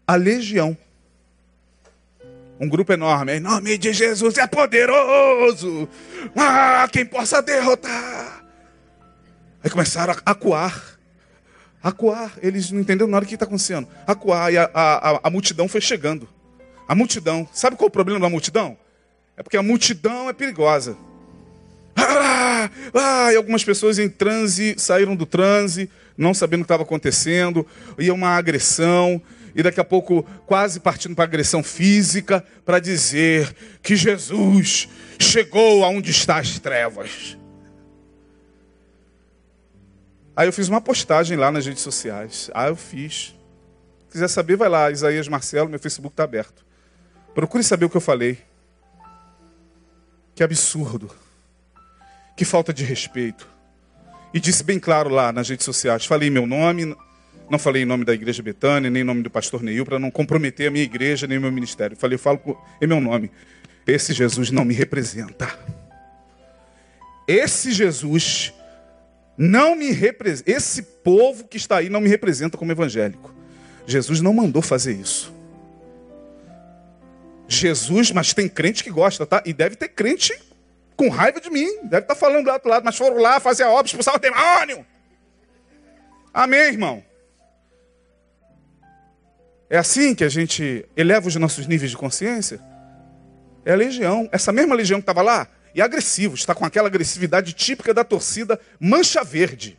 [0.05, 0.77] a legião.
[2.59, 3.37] Um grupo enorme.
[3.37, 5.89] Em nome de Jesus é poderoso.
[6.35, 8.45] Ah, quem possa derrotar.
[9.63, 10.90] Aí começaram a acuar.
[11.83, 12.33] Acuar.
[12.43, 13.89] Eles não entenderam nada do que está acontecendo.
[14.07, 14.53] Acuar.
[14.53, 16.29] E a, a, a multidão foi chegando.
[16.87, 17.49] A multidão.
[17.53, 18.77] Sabe qual é o problema da multidão?
[19.37, 20.97] É porque a multidão é perigosa.
[21.97, 26.83] Ah, ah, e algumas pessoas em transe saíram do transe, não sabendo o que estava
[26.83, 27.67] acontecendo,
[27.99, 29.21] ia uma agressão,
[29.55, 36.11] e daqui a pouco quase partindo para agressão física, para dizer que Jesus chegou aonde
[36.11, 37.37] está as trevas.
[40.41, 42.51] Aí eu fiz uma postagem lá nas redes sociais.
[42.55, 43.35] Ah, eu fiz.
[44.07, 46.65] Se quiser saber, vai lá, Isaías Marcelo, meu Facebook está aberto.
[47.35, 48.39] Procure saber o que eu falei.
[50.35, 51.11] Que absurdo.
[52.35, 53.47] Que falta de respeito.
[54.33, 56.97] E disse bem claro lá nas redes sociais: falei meu nome,
[57.51, 60.11] não falei em nome da igreja Betânia, nem em nome do pastor Neil, para não
[60.11, 61.99] comprometer a minha igreja nem o meu ministério.
[61.99, 62.41] Falei, eu falo
[62.81, 63.31] em meu nome.
[63.87, 65.55] Esse Jesus não me representa.
[67.29, 68.55] Esse Jesus
[69.43, 70.51] não me representa.
[70.51, 73.35] Esse povo que está aí não me representa como evangélico.
[73.87, 75.35] Jesus não mandou fazer isso.
[77.49, 79.43] Jesus, mas tem crente que gosta, tá?
[79.47, 80.39] E deve ter crente
[80.95, 81.65] com raiva de mim.
[81.85, 84.19] Deve estar tá falando do outro lado, mas foram lá fazer a obra, expulsar o
[84.19, 84.85] demônio.
[86.35, 87.03] Amém, irmão?
[89.71, 92.61] É assim que a gente eleva os nossos níveis de consciência?
[93.65, 94.29] É a legião.
[94.33, 98.61] Essa mesma legião que estava lá, e agressivo, está com aquela agressividade típica da torcida
[98.79, 99.79] Mancha Verde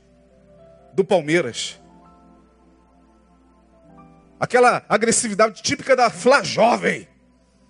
[0.93, 1.79] do Palmeiras.
[4.39, 7.07] Aquela agressividade típica da Fla Jovem.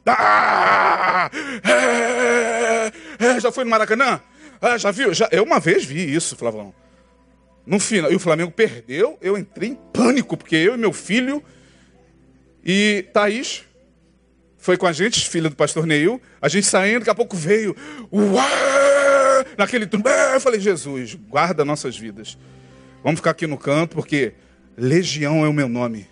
[0.05, 1.29] Ah,
[1.63, 4.21] é, é, já foi no Maracanã?
[4.61, 5.13] Ah, já viu?
[5.13, 6.73] Já, eu uma vez vi isso, Flavão.
[7.65, 11.43] No final, e o Flamengo perdeu, eu entrei em pânico, porque eu e meu filho
[12.63, 13.63] e Thaís
[14.61, 17.75] foi com a gente, filha do pastor Neil, a gente saindo, daqui a pouco veio,
[18.09, 22.37] uá, naquele turno, eu falei, Jesus, guarda nossas vidas.
[23.03, 24.33] Vamos ficar aqui no canto, porque
[24.77, 26.07] legião é o meu nome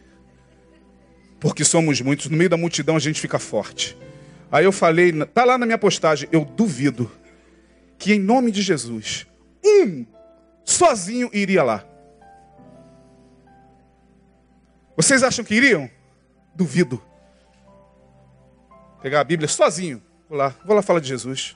[1.39, 3.97] porque somos muitos, no meio da multidão a gente fica forte.
[4.51, 7.09] Aí eu falei, tá lá na minha postagem, eu duvido
[7.97, 9.25] que em nome de Jesus,
[9.63, 10.05] um
[10.65, 11.85] sozinho iria lá.
[14.95, 15.89] Vocês acham que iriam?
[16.53, 17.01] Duvido.
[19.01, 21.55] Pegar a Bíblia sozinho, vou lá, vou lá falar de Jesus.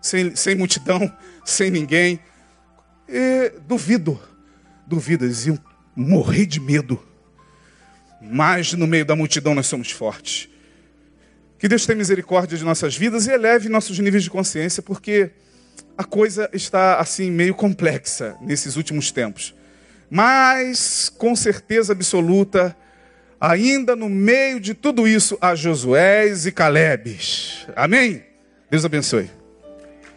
[0.00, 1.12] Sem, sem multidão,
[1.44, 2.20] sem ninguém.
[3.08, 4.20] E, duvido,
[4.86, 5.58] duvido, eles iam
[5.96, 7.00] morrer de medo
[8.30, 10.48] mas no meio da multidão nós somos fortes.
[11.58, 15.30] Que Deus tenha misericórdia de nossas vidas e eleve nossos níveis de consciência, porque
[15.96, 19.54] a coisa está assim meio complexa nesses últimos tempos.
[20.10, 22.76] Mas com certeza absoluta,
[23.40, 27.66] ainda no meio de tudo isso há Josués e Calebes.
[27.76, 28.22] Amém?
[28.70, 29.30] Deus abençoe.